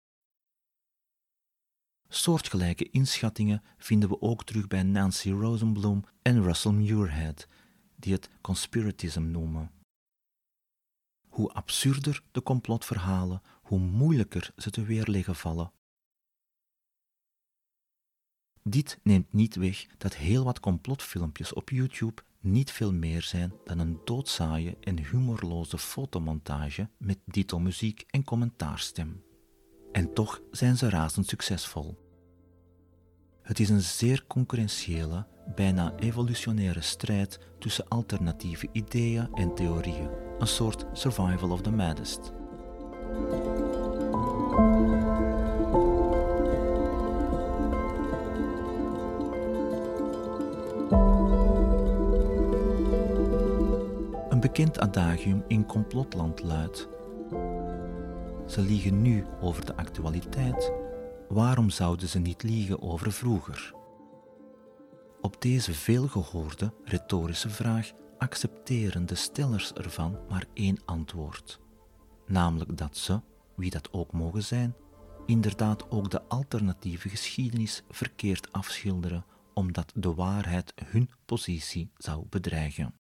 Soortgelijke 2.09 2.91
inschattingen 2.91 3.63
vinden 3.77 4.09
we 4.09 4.21
ook 4.21 4.45
terug 4.45 4.67
bij 4.67 4.83
Nancy 4.83 5.31
Rosenblum 5.31 6.05
en 6.23 6.43
Russell 6.43 6.73
Muirhead, 6.73 7.49
die 7.97 8.13
het 8.13 8.31
conspiratism 8.41 9.23
noemen. 9.23 9.71
Hoe 11.29 11.53
absurder 11.53 12.23
de 12.31 12.43
complotverhalen, 12.43 13.43
hoe 13.63 13.79
moeilijker 13.79 14.53
ze 14.57 14.71
te 14.71 14.83
weerleggen 14.83 15.37
vallen. 15.37 15.73
Dit 18.63 18.99
neemt 19.03 19.33
niet 19.33 19.55
weg 19.55 19.87
dat 19.99 20.17
heel 20.17 20.45
wat 20.45 20.61
complotfilmpjes 20.61 21.53
op 21.53 21.71
YouTube 21.71 22.23
niet 22.41 22.71
veel 22.71 22.93
meer 22.93 23.23
zijn 23.23 23.53
dan 23.65 23.79
een 23.79 24.01
doodzaaie 24.05 24.77
en 24.81 24.99
humorloze 24.99 25.79
fotomontage 25.79 26.89
met 26.99 27.19
dito 27.25 27.59
muziek 27.59 28.05
en 28.11 28.25
commentaarstem. 28.25 29.23
En 29.93 30.15
toch 30.15 30.41
zijn 30.51 30.77
ze 30.77 30.89
razend 30.89 31.27
succesvol. 31.27 31.99
Het 33.43 33.61
is 33.61 33.69
een 33.69 33.81
zeer 33.81 34.25
concurrentiële, 34.27 35.27
bijna 35.55 35.95
evolutionaire 35.97 36.81
strijd 36.81 37.39
tussen 37.59 37.89
alternatieve 37.89 38.69
ideeën 38.73 39.29
en 39.35 39.55
theorieën, 39.55 40.11
een 40.39 40.47
soort 40.47 40.87
survival 40.93 41.51
of 41.51 41.61
the 41.61 41.71
maddest. 41.71 42.33
Een 54.41 54.47
bekend 54.47 54.79
adagium 54.79 55.45
in 55.47 55.67
complotland 55.67 56.43
luidt: 56.43 56.89
Ze 58.47 58.61
liegen 58.61 59.03
nu 59.03 59.25
over 59.41 59.67
de 59.67 59.77
actualiteit, 59.77 60.73
waarom 61.29 61.71
zouden 61.71 62.09
ze 62.09 62.19
niet 62.19 62.43
liegen 62.43 62.83
over 62.83 63.13
vroeger? 63.13 63.75
Op 65.21 65.43
deze 65.43 65.75
veelgehoorde 65.75 66.73
retorische 66.85 67.51
vraag 67.51 67.93
accepteren 68.19 69.07
de 69.07 69.15
stellers 69.15 69.73
ervan 69.73 70.19
maar 70.29 70.45
één 70.55 70.79
antwoord, 70.85 71.61
namelijk 72.27 72.77
dat 72.77 72.97
ze, 72.97 73.21
wie 73.57 73.71
dat 73.71 73.93
ook 73.93 74.13
mogen 74.13 74.43
zijn, 74.43 74.75
inderdaad 75.27 75.91
ook 75.91 76.11
de 76.11 76.23
alternatieve 76.29 77.09
geschiedenis 77.09 77.83
verkeerd 77.89 78.53
afschilderen 78.53 79.25
omdat 79.55 79.93
de 79.95 80.15
waarheid 80.15 80.73
hun 80.85 81.11
positie 81.25 81.91
zou 81.97 82.25
bedreigen. 82.31 83.00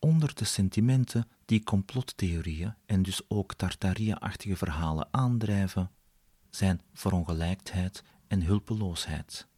Onder 0.00 0.34
de 0.34 0.44
sentimenten 0.44 1.28
die 1.44 1.64
complottheorieën 1.64 2.74
en 2.86 3.02
dus 3.02 3.20
ook 3.28 3.54
Tartaria-achtige 3.54 4.56
verhalen 4.56 5.08
aandrijven, 5.10 5.90
zijn 6.50 6.80
verongelijkheid 6.92 8.04
en 8.26 8.42
hulpeloosheid. 8.42 9.48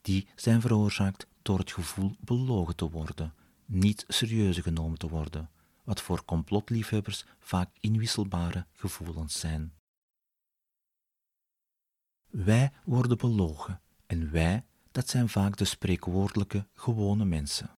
Die 0.00 0.28
zijn 0.36 0.60
veroorzaakt 0.60 1.26
door 1.42 1.58
het 1.58 1.72
gevoel 1.72 2.16
belogen 2.20 2.76
te 2.76 2.90
worden, 2.90 3.34
niet 3.64 4.04
serieus 4.08 4.58
genomen 4.58 4.98
te 4.98 5.08
worden, 5.08 5.50
wat 5.84 6.00
voor 6.00 6.24
complotliefhebbers 6.24 7.24
vaak 7.38 7.70
inwisselbare 7.80 8.66
gevoelens 8.72 9.40
zijn. 9.40 9.72
Wij 12.30 12.72
worden 12.84 13.18
belogen 13.18 13.80
en 14.06 14.30
wij, 14.30 14.64
dat 14.90 15.08
zijn 15.08 15.28
vaak 15.28 15.56
de 15.56 15.64
spreekwoordelijke 15.64 16.66
gewone 16.74 17.24
mensen. 17.24 17.70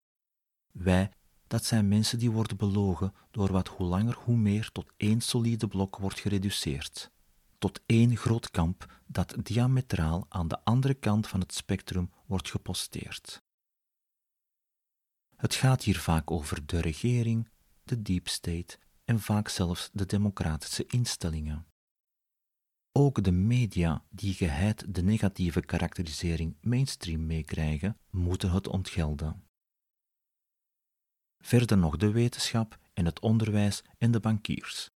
Wij 0.72 1.12
dat 1.48 1.66
zijn 1.66 1.88
mensen 1.88 2.20
die 2.20 2.32
worden 2.32 2.58
belogen 2.58 3.14
door 3.32 3.52
wat 3.52 3.68
hoe 3.68 3.88
langer 3.88 4.18
hoe 4.18 4.36
meer 4.36 4.72
tot 4.72 4.92
één 4.98 5.22
solide 5.22 5.68
blok 5.68 5.98
wordt 5.98 6.20
gereduceerd. 6.20 7.12
Tot 7.58 7.82
één 7.86 8.18
groot 8.18 8.52
kamp 8.52 9.02
dat 9.08 9.36
diametraal 9.44 10.26
aan 10.30 10.48
de 10.48 10.64
andere 10.64 10.94
kant 10.94 11.28
van 11.28 11.40
het 11.40 11.54
spectrum 11.54 12.12
wordt 12.26 12.50
geposteerd. 12.50 13.44
Het 15.36 15.56
gaat 15.56 15.84
hier 15.84 16.00
vaak 16.00 16.32
over 16.32 16.66
de 16.66 16.80
regering, 16.80 17.50
de 17.84 18.02
deep 18.02 18.28
state 18.28 18.78
en 19.06 19.20
vaak 19.20 19.48
zelfs 19.48 19.90
de 19.94 20.06
democratische 20.06 20.86
instellingen. 20.86 21.66
Ook 22.92 23.24
de 23.24 23.32
media 23.32 24.04
die 24.10 24.34
geheid 24.34 24.96
de 24.96 25.04
negatieve 25.04 25.62
karakterisering 25.62 26.56
mainstream 26.62 27.26
meekrijgen, 27.26 27.98
moeten 28.10 28.52
het 28.52 28.68
ontgelden 28.68 29.44
verder 31.44 31.78
nog 31.78 31.98
de 31.98 32.12
wetenschap 32.12 32.78
en 32.94 33.06
het 33.06 33.20
onderwijs 33.20 33.84
en 33.98 34.12
de 34.12 34.20
bankiers. 34.20 34.90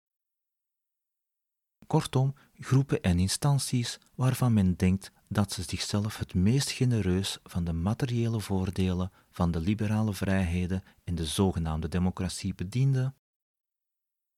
Kortom, 1.87 2.35
groepen 2.55 3.03
en 3.03 3.19
instanties 3.19 3.99
waarvan 4.15 4.53
men 4.53 4.75
denkt 4.75 5.11
dat 5.29 5.53
ze 5.53 5.63
zichzelf 5.63 6.19
het 6.19 6.35
meest 6.35 6.71
genereus 6.71 7.39
van 7.43 7.65
de 7.65 7.73
materiële 7.73 8.41
voordelen 8.41 9.13
van 9.31 9.51
de 9.51 9.61
liberale 9.61 10.15
vrijheden 10.15 10.83
en 11.05 11.15
de 11.15 11.27
zogenaamde 11.27 11.89
democratie 11.89 12.55
bedienden, 12.55 13.15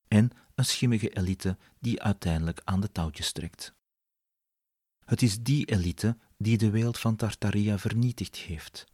en 0.08 0.30
een 0.54 0.64
schimmige 0.64 1.08
elite 1.08 1.58
die 1.78 2.02
uiteindelijk 2.02 2.60
aan 2.64 2.80
de 2.80 2.92
touwtjes 2.92 3.32
trekt. 3.32 3.74
Het 5.04 5.22
is 5.22 5.42
die 5.42 5.64
elite 5.64 6.16
die 6.38 6.58
de 6.58 6.70
wereld 6.70 6.98
van 6.98 7.16
Tartaria 7.16 7.78
vernietigd 7.78 8.36
heeft 8.36 8.84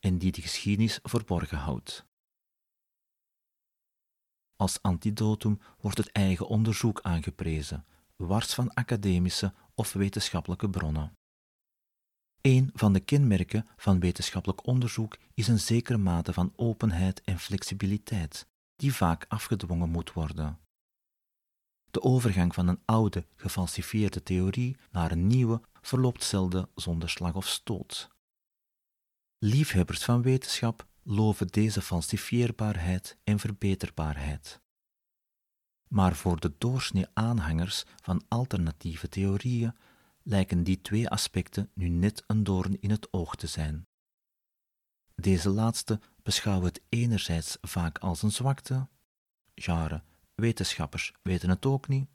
en 0.00 0.18
die 0.18 0.32
de 0.32 0.40
geschiedenis 0.40 0.98
verborgen 1.02 1.58
houdt. 1.58 2.05
Als 4.56 4.82
antidotum 4.82 5.60
wordt 5.80 5.98
het 5.98 6.12
eigen 6.12 6.46
onderzoek 6.46 7.00
aangeprezen, 7.00 7.84
wars 8.16 8.54
van 8.54 8.74
academische 8.74 9.54
of 9.74 9.92
wetenschappelijke 9.92 10.70
bronnen. 10.70 11.12
Een 12.40 12.70
van 12.74 12.92
de 12.92 13.00
kenmerken 13.00 13.66
van 13.76 14.00
wetenschappelijk 14.00 14.66
onderzoek 14.66 15.18
is 15.34 15.48
een 15.48 15.60
zekere 15.60 15.98
mate 15.98 16.32
van 16.32 16.52
openheid 16.56 17.22
en 17.22 17.38
flexibiliteit, 17.38 18.46
die 18.76 18.94
vaak 18.94 19.24
afgedwongen 19.28 19.90
moet 19.90 20.12
worden. 20.12 20.58
De 21.90 22.02
overgang 22.02 22.54
van 22.54 22.68
een 22.68 22.80
oude, 22.84 23.26
gefalsifieerde 23.36 24.22
theorie 24.22 24.76
naar 24.90 25.10
een 25.10 25.26
nieuwe 25.26 25.60
verloopt 25.80 26.24
zelden 26.24 26.68
zonder 26.74 27.10
slag 27.10 27.34
of 27.34 27.46
stoot. 27.46 28.08
Liefhebbers 29.38 30.04
van 30.04 30.22
wetenschap 30.22 30.86
loven 31.08 31.46
deze 31.46 31.82
falsifieerbaarheid 31.82 33.16
en 33.24 33.38
verbeterbaarheid. 33.38 34.60
Maar 35.88 36.16
voor 36.16 36.40
de 36.40 36.54
doorsnee 36.58 37.06
aanhangers 37.12 37.84
van 38.02 38.24
alternatieve 38.28 39.08
theorieën 39.08 39.76
lijken 40.22 40.64
die 40.64 40.80
twee 40.80 41.08
aspecten 41.08 41.70
nu 41.74 41.88
net 41.88 42.24
een 42.26 42.44
doorn 42.44 42.80
in 42.80 42.90
het 42.90 43.12
oog 43.12 43.36
te 43.36 43.46
zijn. 43.46 43.86
Deze 45.14 45.48
laatste 45.48 46.00
beschouwen 46.22 46.66
het 46.66 46.82
enerzijds 46.88 47.58
vaak 47.60 47.98
als 47.98 48.22
een 48.22 48.32
zwakte, 48.32 48.88
genre 49.54 50.02
wetenschappers 50.34 51.12
weten 51.22 51.48
het 51.48 51.66
ook 51.66 51.88
niet, 51.88 52.08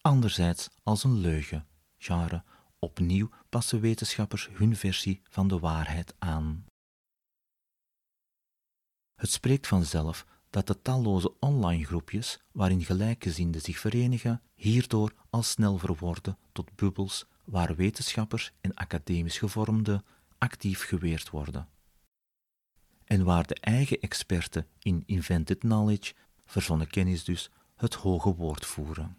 anderzijds 0.00 0.70
als 0.82 1.04
een 1.04 1.18
leugen, 1.18 1.66
genre 1.96 2.44
opnieuw 2.78 3.30
passen 3.48 3.80
wetenschappers 3.80 4.48
hun 4.52 4.76
versie 4.76 5.20
van 5.24 5.48
de 5.48 5.58
waarheid 5.58 6.14
aan. 6.18 6.64
Het 9.24 9.32
spreekt 9.32 9.66
vanzelf 9.66 10.26
dat 10.50 10.66
de 10.66 10.82
talloze 10.82 11.34
online 11.40 11.84
groepjes 11.84 12.40
waarin 12.52 12.84
gelijkgezinden 12.84 13.60
zich 13.60 13.78
verenigen, 13.78 14.42
hierdoor 14.54 15.12
al 15.30 15.42
snel 15.42 15.78
verworden 15.78 16.38
tot 16.52 16.74
bubbels 16.74 17.26
waar 17.44 17.76
wetenschappers 17.76 18.52
en 18.60 18.74
academisch 18.74 19.38
gevormden 19.38 20.04
actief 20.38 20.82
geweerd 20.82 21.30
worden. 21.30 21.68
En 23.04 23.24
waar 23.24 23.46
de 23.46 23.54
eigen 23.54 24.00
experten 24.00 24.66
in 24.78 25.02
invented 25.06 25.58
knowledge, 25.58 26.14
verzonnen 26.44 26.88
kennis 26.88 27.24
dus, 27.24 27.50
het 27.76 27.94
hoge 27.94 28.34
woord 28.34 28.66
voeren. 28.66 29.18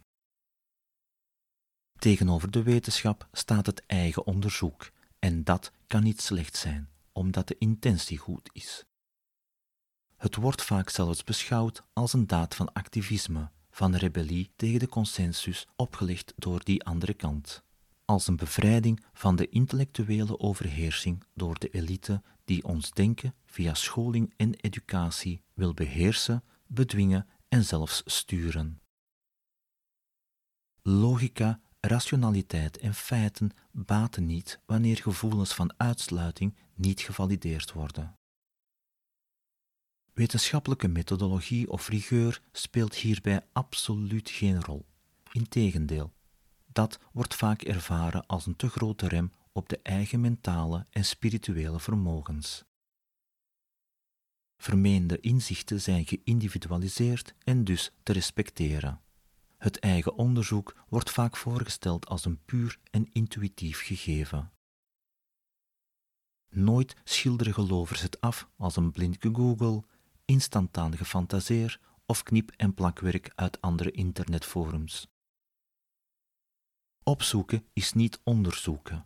Tegenover 1.99 2.51
de 2.51 2.63
wetenschap 2.63 3.27
staat 3.31 3.65
het 3.65 3.85
eigen 3.85 4.25
onderzoek, 4.25 4.91
en 5.19 5.43
dat 5.43 5.71
kan 5.87 6.03
niet 6.03 6.21
slecht 6.21 6.55
zijn, 6.57 6.89
omdat 7.11 7.47
de 7.47 7.57
intentie 7.57 8.17
goed 8.17 8.49
is. 8.53 8.85
Het 10.25 10.35
wordt 10.35 10.63
vaak 10.63 10.89
zelfs 10.89 11.23
beschouwd 11.23 11.83
als 11.93 12.13
een 12.13 12.27
daad 12.27 12.55
van 12.55 12.73
activisme, 12.73 13.49
van 13.69 13.95
rebellie 13.95 14.51
tegen 14.55 14.79
de 14.79 14.87
consensus 14.87 15.67
opgelegd 15.75 16.33
door 16.35 16.63
die 16.63 16.83
andere 16.83 17.13
kant, 17.13 17.63
als 18.05 18.27
een 18.27 18.35
bevrijding 18.35 19.05
van 19.13 19.35
de 19.35 19.49
intellectuele 19.49 20.39
overheersing 20.39 21.23
door 21.33 21.59
de 21.59 21.69
elite 21.69 22.21
die 22.45 22.63
ons 22.63 22.91
denken 22.91 23.35
via 23.45 23.73
scholing 23.73 24.33
en 24.37 24.53
educatie 24.53 25.41
wil 25.53 25.73
beheersen, 25.73 26.43
bedwingen 26.67 27.27
en 27.47 27.63
zelfs 27.63 28.01
sturen. 28.05 28.81
Logica 30.81 31.59
rationaliteit 31.79 32.77
en 32.77 32.93
feiten 32.93 33.51
baten 33.71 34.25
niet 34.25 34.59
wanneer 34.65 34.97
gevoelens 34.97 35.53
van 35.53 35.73
uitsluiting 35.77 36.55
niet 36.73 37.01
gevalideerd 37.01 37.71
worden. 37.71 38.15
Wetenschappelijke 40.15 40.87
methodologie 40.87 41.69
of 41.69 41.87
rigueur 41.87 42.41
speelt 42.51 42.95
hierbij 42.95 43.47
absoluut 43.53 44.29
geen 44.29 44.63
rol. 44.63 44.85
Integendeel, 45.31 46.13
dat 46.65 46.99
wordt 47.11 47.35
vaak 47.35 47.61
ervaren 47.61 48.25
als 48.25 48.45
een 48.45 48.55
te 48.55 48.69
grote 48.69 49.07
rem 49.07 49.31
op 49.51 49.69
de 49.69 49.79
eigen 49.83 50.21
mentale 50.21 50.85
en 50.89 51.05
spirituele 51.05 51.79
vermogens. 51.79 52.63
Vermeende 54.57 55.19
inzichten 55.19 55.81
zijn 55.81 56.05
geïndividualiseerd 56.05 57.33
en 57.43 57.63
dus 57.63 57.91
te 58.03 58.13
respecteren. 58.13 59.01
Het 59.57 59.79
eigen 59.79 60.15
onderzoek 60.15 60.75
wordt 60.89 61.11
vaak 61.11 61.37
voorgesteld 61.37 62.07
als 62.07 62.25
een 62.25 62.39
puur 62.45 62.79
en 62.91 63.09
intuïtief 63.11 63.81
gegeven. 63.81 64.51
Nooit 66.49 66.95
schilderen 67.03 67.53
gelovers 67.53 68.01
het 68.01 68.21
af 68.21 68.49
als 68.57 68.75
een 68.75 68.91
blind 68.91 69.17
Google, 69.19 69.83
instantaan 70.25 70.97
gefantaseer 70.97 71.79
of 72.05 72.23
knip- 72.23 72.51
en 72.57 72.73
plakwerk 72.73 73.31
uit 73.35 73.61
andere 73.61 73.91
internetforums. 73.91 75.07
Opzoeken 77.03 77.65
is 77.73 77.93
niet 77.93 78.19
onderzoeken. 78.23 79.05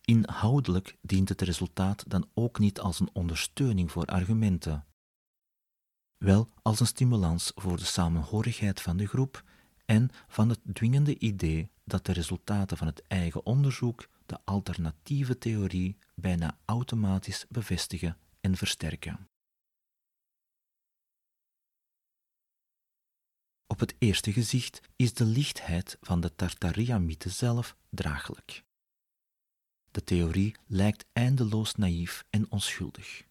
Inhoudelijk 0.00 0.96
dient 1.00 1.28
het 1.28 1.40
resultaat 1.40 2.04
dan 2.10 2.28
ook 2.34 2.58
niet 2.58 2.80
als 2.80 3.00
een 3.00 3.10
ondersteuning 3.12 3.92
voor 3.92 4.04
argumenten, 4.04 4.86
wel 6.18 6.48
als 6.62 6.80
een 6.80 6.86
stimulans 6.86 7.52
voor 7.54 7.76
de 7.76 7.84
samenhorigheid 7.84 8.80
van 8.80 8.96
de 8.96 9.06
groep 9.06 9.44
en 9.84 10.10
van 10.26 10.48
het 10.48 10.60
dwingende 10.72 11.18
idee 11.18 11.70
dat 11.84 12.06
de 12.06 12.12
resultaten 12.12 12.76
van 12.76 12.86
het 12.86 13.02
eigen 13.06 13.46
onderzoek 13.46 14.08
de 14.26 14.38
alternatieve 14.44 15.38
theorie 15.38 15.96
bijna 16.14 16.58
automatisch 16.64 17.46
bevestigen 17.48 18.16
en 18.40 18.56
versterken. 18.56 19.28
Op 23.70 23.80
het 23.80 23.94
eerste 23.98 24.32
gezicht 24.32 24.80
is 24.96 25.14
de 25.14 25.24
lichtheid 25.24 25.98
van 26.00 26.20
de 26.20 26.34
Tartaria-mythe 26.34 27.28
zelf 27.28 27.76
draaglijk. 27.90 28.64
De 29.90 30.04
theorie 30.04 30.54
lijkt 30.66 31.04
eindeloos 31.12 31.74
naïef 31.74 32.24
en 32.30 32.50
onschuldig. 32.50 33.26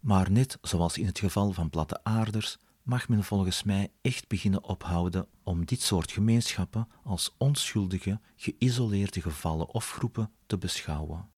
Maar 0.00 0.30
net 0.30 0.58
zoals 0.62 0.98
in 0.98 1.06
het 1.06 1.18
geval 1.18 1.52
van 1.52 1.70
platte 1.70 2.04
aarders, 2.04 2.58
mag 2.82 3.08
men 3.08 3.24
volgens 3.24 3.62
mij 3.62 3.92
echt 4.00 4.28
beginnen 4.28 4.64
ophouden 4.64 5.28
om 5.42 5.64
dit 5.64 5.82
soort 5.82 6.12
gemeenschappen 6.12 6.88
als 7.02 7.34
onschuldige, 7.36 8.20
geïsoleerde 8.36 9.20
gevallen 9.22 9.68
of 9.68 9.90
groepen 9.90 10.32
te 10.46 10.58
beschouwen. 10.58 11.30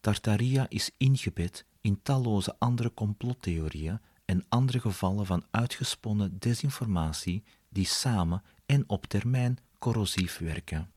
Tartaria 0.00 0.68
is 0.68 0.90
ingebed 0.96 1.66
in 1.80 2.02
talloze 2.02 2.58
andere 2.58 2.94
complottheorieën 2.94 4.00
en 4.26 4.44
andere 4.48 4.80
gevallen 4.80 5.26
van 5.26 5.46
uitgesponnen 5.50 6.38
desinformatie 6.38 7.44
die 7.68 7.86
samen 7.86 8.42
en 8.66 8.88
op 8.88 9.06
termijn 9.06 9.58
corrosief 9.78 10.38
werken. 10.38 10.90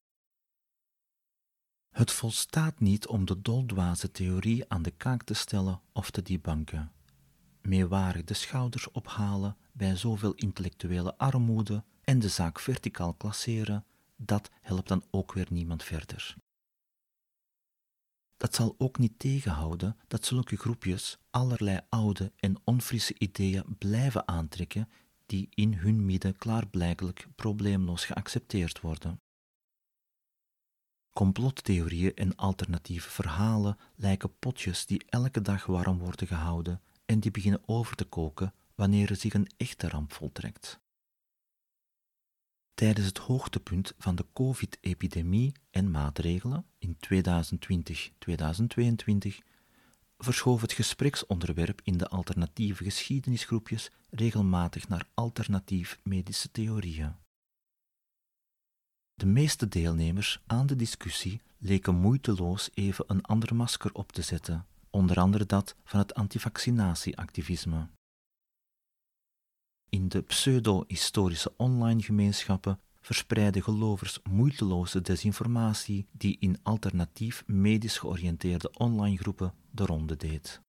Het 1.89 2.11
volstaat 2.11 2.79
niet 2.79 3.07
om 3.07 3.25
de 3.25 3.41
doldwaze 3.41 4.11
theorie 4.11 4.69
aan 4.69 4.81
de 4.81 4.91
kaak 4.91 5.23
te 5.23 5.33
stellen 5.33 5.81
of 5.93 6.11
te 6.11 6.21
debunken. 6.21 6.91
Meewarig 7.61 8.23
de 8.23 8.33
schouders 8.33 8.91
ophalen 8.91 9.57
bij 9.71 9.95
zoveel 9.95 10.33
intellectuele 10.33 11.17
armoede 11.17 11.83
en 12.03 12.19
de 12.19 12.29
zaak 12.29 12.59
verticaal 12.59 13.13
klasseren, 13.13 13.85
dat 14.15 14.49
helpt 14.61 14.87
dan 14.87 15.03
ook 15.11 15.33
weer 15.33 15.47
niemand 15.49 15.83
verder. 15.83 16.35
Dat 18.39 18.55
zal 18.55 18.75
ook 18.77 18.97
niet 18.97 19.19
tegenhouden 19.19 19.97
dat 20.07 20.25
zulke 20.25 20.57
groepjes 20.57 21.17
allerlei 21.29 21.79
oude 21.89 22.31
en 22.35 22.55
onfrisse 22.63 23.15
ideeën 23.17 23.75
blijven 23.77 24.27
aantrekken 24.27 24.89
die 25.25 25.47
in 25.49 25.73
hun 25.73 26.05
midden 26.05 26.37
klaarblijkelijk 26.37 27.27
probleemloos 27.35 28.05
geaccepteerd 28.05 28.81
worden. 28.81 29.21
Complottheorieën 31.09 32.13
en 32.13 32.35
alternatieve 32.35 33.09
verhalen 33.09 33.77
lijken 33.95 34.37
potjes 34.39 34.85
die 34.85 35.05
elke 35.09 35.41
dag 35.41 35.65
warm 35.65 35.97
worden 35.97 36.27
gehouden 36.27 36.81
en 37.05 37.19
die 37.19 37.31
beginnen 37.31 37.63
over 37.65 37.95
te 37.95 38.05
koken 38.05 38.53
wanneer 38.75 39.09
er 39.09 39.15
zich 39.15 39.33
een 39.33 39.51
echte 39.57 39.89
ramp 39.89 40.13
voltrekt. 40.13 40.79
Tijdens 42.79 43.07
het 43.07 43.17
hoogtepunt 43.17 43.93
van 43.97 44.15
de 44.15 44.25
COVID-epidemie 44.33 45.51
en 45.71 45.91
maatregelen 45.91 46.65
in 46.77 46.97
2020-2022 46.97 46.99
verschoof 50.17 50.61
het 50.61 50.71
gespreksonderwerp 50.71 51.81
in 51.83 51.97
de 51.97 52.07
alternatieve 52.07 52.83
geschiedenisgroepjes 52.83 53.91
regelmatig 54.09 54.87
naar 54.87 55.07
alternatief 55.13 55.99
medische 56.03 56.51
theorieën. 56.51 57.15
De 59.13 59.25
meeste 59.25 59.67
deelnemers 59.67 60.41
aan 60.45 60.67
de 60.67 60.75
discussie 60.75 61.41
leken 61.57 61.95
moeiteloos 61.95 62.69
even 62.73 63.05
een 63.07 63.23
ander 63.23 63.55
masker 63.55 63.93
op 63.93 64.11
te 64.11 64.21
zetten, 64.21 64.65
onder 64.89 65.17
andere 65.17 65.45
dat 65.45 65.75
van 65.83 65.99
het 65.99 66.13
antivaccinatieactivisme. 66.13 67.87
In 69.89 70.07
de 70.07 70.21
pseudo-historische 70.21 71.53
online 71.57 72.01
gemeenschappen 72.01 72.79
verspreiden 73.01 73.63
gelovers 73.63 74.19
moeiteloze 74.29 75.01
desinformatie 75.01 76.07
die 76.11 76.37
in 76.39 76.59
alternatief 76.63 77.43
medisch 77.47 77.97
georiënteerde 77.97 78.71
online 78.71 79.17
groepen 79.17 79.53
de 79.71 79.85
ronde 79.85 80.15
deed. 80.15 80.61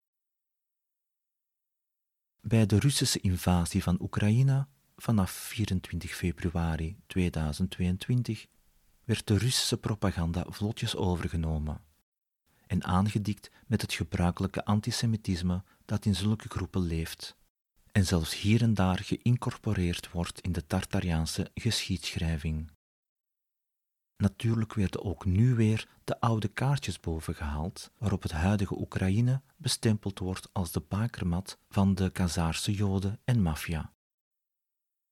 Bij 2.42 2.66
de 2.66 2.80
Russische 2.80 3.20
invasie 3.20 3.84
van 3.84 4.02
Oekraïne 4.02 4.68
vanaf 4.96 5.32
24 5.32 6.16
februari 6.16 6.98
2022 7.08 8.46
werd 9.04 9.28
de 9.28 9.38
Russische 9.38 9.78
propaganda 9.78 10.46
vlotjes 10.48 10.96
overgenomen 10.96 11.82
en 12.68 12.84
aangedikt 12.84 13.52
met 13.68 13.82
het 13.82 13.94
gebruikelijke 13.94 14.66
antisemitisme 14.66 15.64
dat 15.86 16.06
in 16.06 16.16
zulke 16.16 16.50
groepen 16.50 16.82
leeft 16.82 17.38
en 17.92 18.06
zelfs 18.06 18.42
hier 18.42 18.62
en 18.62 18.74
daar 18.74 19.00
geïncorporeerd 19.00 20.12
wordt 20.12 20.42
in 20.42 20.52
de 20.52 20.66
Tartariaanse 20.66 21.52
geschiedschrijving. 21.54 22.72
Natuurlijk 24.18 24.74
werden 24.74 25.04
ook 25.04 25.26
nu 25.26 25.56
weer 25.56 25.88
de 26.04 26.20
oude 26.20 26.48
kaartjes 26.48 27.00
bovengehaald, 27.00 27.92
waarop 27.98 28.24
het 28.24 28.32
huidige 28.32 28.80
Oekraïne 28.80 29.42
bestempeld 29.58 30.20
wordt 30.20 30.50
als 30.52 30.72
de 30.72 30.80
bakermat 30.88 31.60
van 31.70 31.96
de 31.96 32.10
Kazaarse 32.10 32.72
Joden 32.74 33.20
en 33.24 33.42
maffia. 33.42 33.94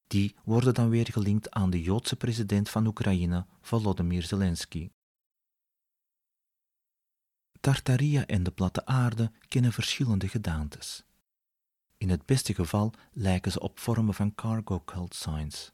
Die 0.08 0.36
worden 0.44 0.74
dan 0.74 0.90
weer 0.90 1.08
gelinkt 1.12 1.52
aan 1.52 1.70
de 1.70 1.82
Joodse 1.82 2.16
president 2.16 2.70
van 2.70 2.88
Oekraïne, 2.88 3.46
Volodymyr 3.62 4.24
Zelensky. 4.24 4.90
Tartaria 7.60 8.26
en 8.26 8.44
de 8.44 8.52
platte 8.52 8.86
aarde 8.86 9.32
kennen 9.48 9.74
verschillende 9.74 10.28
gedaantes. 10.28 11.07
In 11.98 12.10
het 12.10 12.26
beste 12.26 12.54
geval 12.54 12.94
lijken 13.12 13.52
ze 13.52 13.60
op 13.60 13.80
vormen 13.80 14.14
van 14.14 14.36
cargo 14.36 14.82
cult 14.86 15.16
signs. 15.16 15.72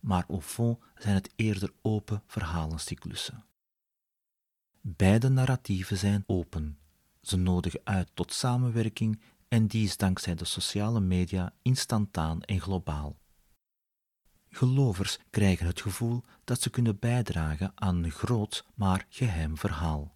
Maar 0.00 0.24
au 0.28 0.40
fond 0.40 0.78
zijn 0.94 1.14
het 1.14 1.32
eerder 1.36 1.72
open 1.82 2.22
verhalencyclussen. 2.26 3.44
Beide 4.80 5.28
narratieven 5.28 5.96
zijn 5.96 6.24
open. 6.26 6.78
Ze 7.20 7.36
nodigen 7.36 7.80
uit 7.84 8.10
tot 8.14 8.32
samenwerking 8.32 9.20
en 9.48 9.66
die 9.66 9.84
is 9.84 9.96
dankzij 9.96 10.34
de 10.34 10.44
sociale 10.44 11.00
media 11.00 11.54
instantaan 11.62 12.42
en 12.42 12.60
globaal. 12.60 13.18
Gelovers 14.48 15.18
krijgen 15.30 15.66
het 15.66 15.80
gevoel 15.80 16.22
dat 16.44 16.60
ze 16.60 16.70
kunnen 16.70 16.98
bijdragen 16.98 17.72
aan 17.74 18.04
een 18.04 18.10
groot 18.10 18.66
maar 18.74 19.06
geheim 19.08 19.56
verhaal. 19.56 20.14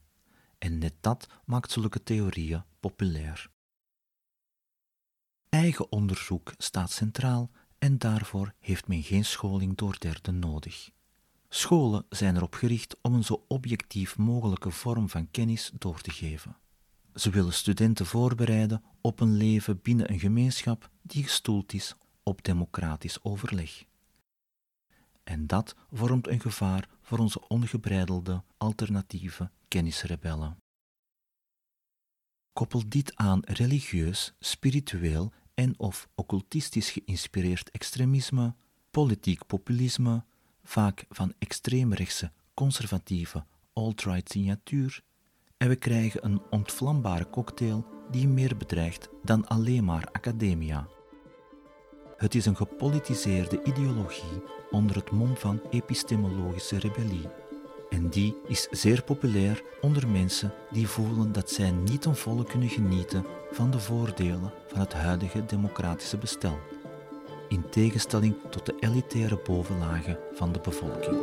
En 0.58 0.78
net 0.78 0.94
dat 1.00 1.26
maakt 1.44 1.70
zulke 1.70 2.02
theorieën 2.02 2.64
populair. 2.80 3.52
Eigen 5.54 5.92
onderzoek 5.92 6.52
staat 6.58 6.90
centraal 6.90 7.50
en 7.78 7.98
daarvoor 7.98 8.54
heeft 8.60 8.88
men 8.88 9.02
geen 9.02 9.24
scholing 9.24 9.76
door 9.76 9.96
derden 9.98 10.38
nodig. 10.38 10.90
Scholen 11.48 12.06
zijn 12.08 12.36
erop 12.36 12.54
gericht 12.54 12.96
om 13.00 13.14
een 13.14 13.24
zo 13.24 13.44
objectief 13.48 14.16
mogelijke 14.16 14.70
vorm 14.70 15.08
van 15.08 15.30
kennis 15.30 15.70
door 15.78 16.00
te 16.00 16.10
geven. 16.10 16.56
Ze 17.14 17.30
willen 17.30 17.52
studenten 17.52 18.06
voorbereiden 18.06 18.82
op 19.00 19.20
een 19.20 19.36
leven 19.36 19.80
binnen 19.82 20.10
een 20.10 20.18
gemeenschap 20.18 20.90
die 21.02 21.22
gestoeld 21.22 21.72
is 21.72 21.94
op 22.22 22.44
democratisch 22.44 23.24
overleg. 23.24 23.84
En 25.24 25.46
dat 25.46 25.76
vormt 25.92 26.28
een 26.28 26.40
gevaar 26.40 26.88
voor 27.02 27.18
onze 27.18 27.48
ongebreidelde 27.48 28.42
alternatieve 28.56 29.50
kennisrebellen. 29.68 30.56
Koppel 32.52 32.82
dit 32.88 33.16
aan 33.16 33.40
religieus, 33.44 34.34
spiritueel 34.38 35.32
en 35.54 35.78
of 35.78 36.08
occultistisch 36.14 36.90
geïnspireerd 36.90 37.70
extremisme, 37.70 38.54
politiek 38.90 39.46
populisme, 39.46 40.24
vaak 40.62 41.04
van 41.08 41.32
extreemrechtse, 41.38 42.32
conservatieve, 42.54 43.44
alt-right 43.72 44.30
signatuur, 44.30 45.02
en 45.56 45.68
we 45.68 45.76
krijgen 45.76 46.24
een 46.24 46.42
ontvlambare 46.50 47.30
cocktail 47.30 47.86
die 48.10 48.28
meer 48.28 48.56
bedreigt 48.56 49.08
dan 49.22 49.46
alleen 49.46 49.84
maar 49.84 50.08
academia. 50.12 50.88
Het 52.16 52.34
is 52.34 52.46
een 52.46 52.56
gepolitiseerde 52.56 53.62
ideologie 53.62 54.42
onder 54.70 54.96
het 54.96 55.10
mom 55.10 55.36
van 55.36 55.60
epistemologische 55.70 56.78
rebellie. 56.78 57.43
En 57.94 58.08
die 58.08 58.36
is 58.46 58.68
zeer 58.70 59.02
populair 59.02 59.62
onder 59.80 60.08
mensen 60.08 60.52
die 60.70 60.88
voelen 60.88 61.32
dat 61.32 61.50
zij 61.50 61.70
niet 61.70 62.02
ten 62.02 62.16
volle 62.16 62.44
kunnen 62.44 62.68
genieten 62.68 63.24
van 63.50 63.70
de 63.70 63.78
voordelen 63.78 64.52
van 64.66 64.80
het 64.80 64.92
huidige 64.92 65.44
democratische 65.44 66.16
bestel, 66.16 66.58
in 67.48 67.68
tegenstelling 67.70 68.34
tot 68.50 68.66
de 68.66 68.74
elitaire 68.80 69.40
bovenlagen 69.44 70.18
van 70.32 70.52
de 70.52 70.60
bevolking. 70.60 71.16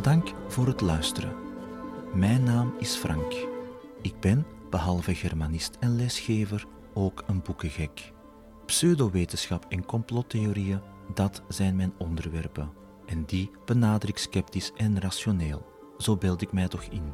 Dank 0.00 0.28
voor 0.48 0.66
het 0.66 0.80
luisteren. 0.80 1.32
Mijn 2.14 2.42
naam 2.42 2.74
is 2.78 2.94
Frank. 2.94 3.34
Ik 4.02 4.20
ben, 4.20 4.46
behalve 4.70 5.14
germanist 5.14 5.76
en 5.80 5.96
lesgever, 5.96 6.66
ook 6.94 7.24
een 7.26 7.42
boekengek. 7.42 8.12
Pseudowetenschap 8.66 9.66
en 9.68 9.86
complottheorieën, 9.86 10.80
dat 11.14 11.42
zijn 11.48 11.76
mijn 11.76 11.92
onderwerpen. 11.98 12.70
En 13.06 13.24
die 13.24 13.50
benader 13.64 14.08
ik 14.08 14.18
sceptisch 14.18 14.72
en 14.76 15.00
rationeel. 15.00 15.66
Zo 15.98 16.16
beeld 16.16 16.42
ik 16.42 16.52
mij 16.52 16.68
toch 16.68 16.82
in. 16.82 17.12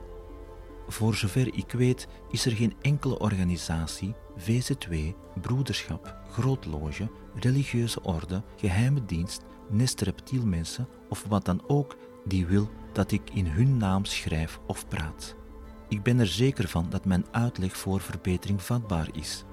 Voor 0.89 1.15
zover 1.15 1.55
ik 1.55 1.73
weet 1.73 2.09
is 2.31 2.47
er 2.47 2.53
geen 2.53 2.75
enkele 2.81 3.19
organisatie, 3.19 4.15
VZW, 4.37 4.95
broederschap, 5.41 6.17
grootloge, 6.31 7.11
religieuze 7.35 8.03
orde, 8.03 8.43
geheime 8.57 9.05
dienst, 9.05 9.43
nest 9.71 10.01
reptielmensen 10.01 10.89
of 11.09 11.25
wat 11.29 11.45
dan 11.45 11.63
ook 11.67 11.97
die 12.25 12.47
wil 12.47 12.71
dat 12.93 13.13
ik 13.13 13.31
in 13.33 13.47
hun 13.47 13.77
naam 13.77 14.05
schrijf 14.05 14.61
of 14.67 14.89
praat. 14.89 15.37
Ik 15.93 16.03
ben 16.03 16.19
er 16.19 16.27
zeker 16.27 16.69
van 16.69 16.87
dat 16.91 17.05
mijn 17.05 17.25
uitleg 17.31 17.77
voor 17.77 18.01
verbetering 18.01 18.63
vatbaar 18.63 19.09
is. 19.13 19.45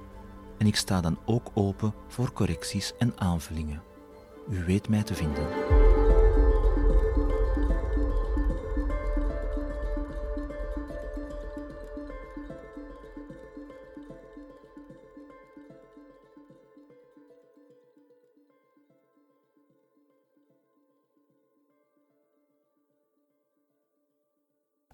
En 0.58 0.68
ik 0.68 0.76
sta 0.76 1.02
dan 1.02 1.20
ook 1.26 1.52
open 1.54 1.94
voor 2.08 2.34
correcties 2.34 2.94
en 2.98 3.14
aanvullingen. 3.16 3.82
U 4.50 4.64
weet 4.66 4.90
mij 4.90 5.04
te 5.04 5.16
vinden. 5.16 5.48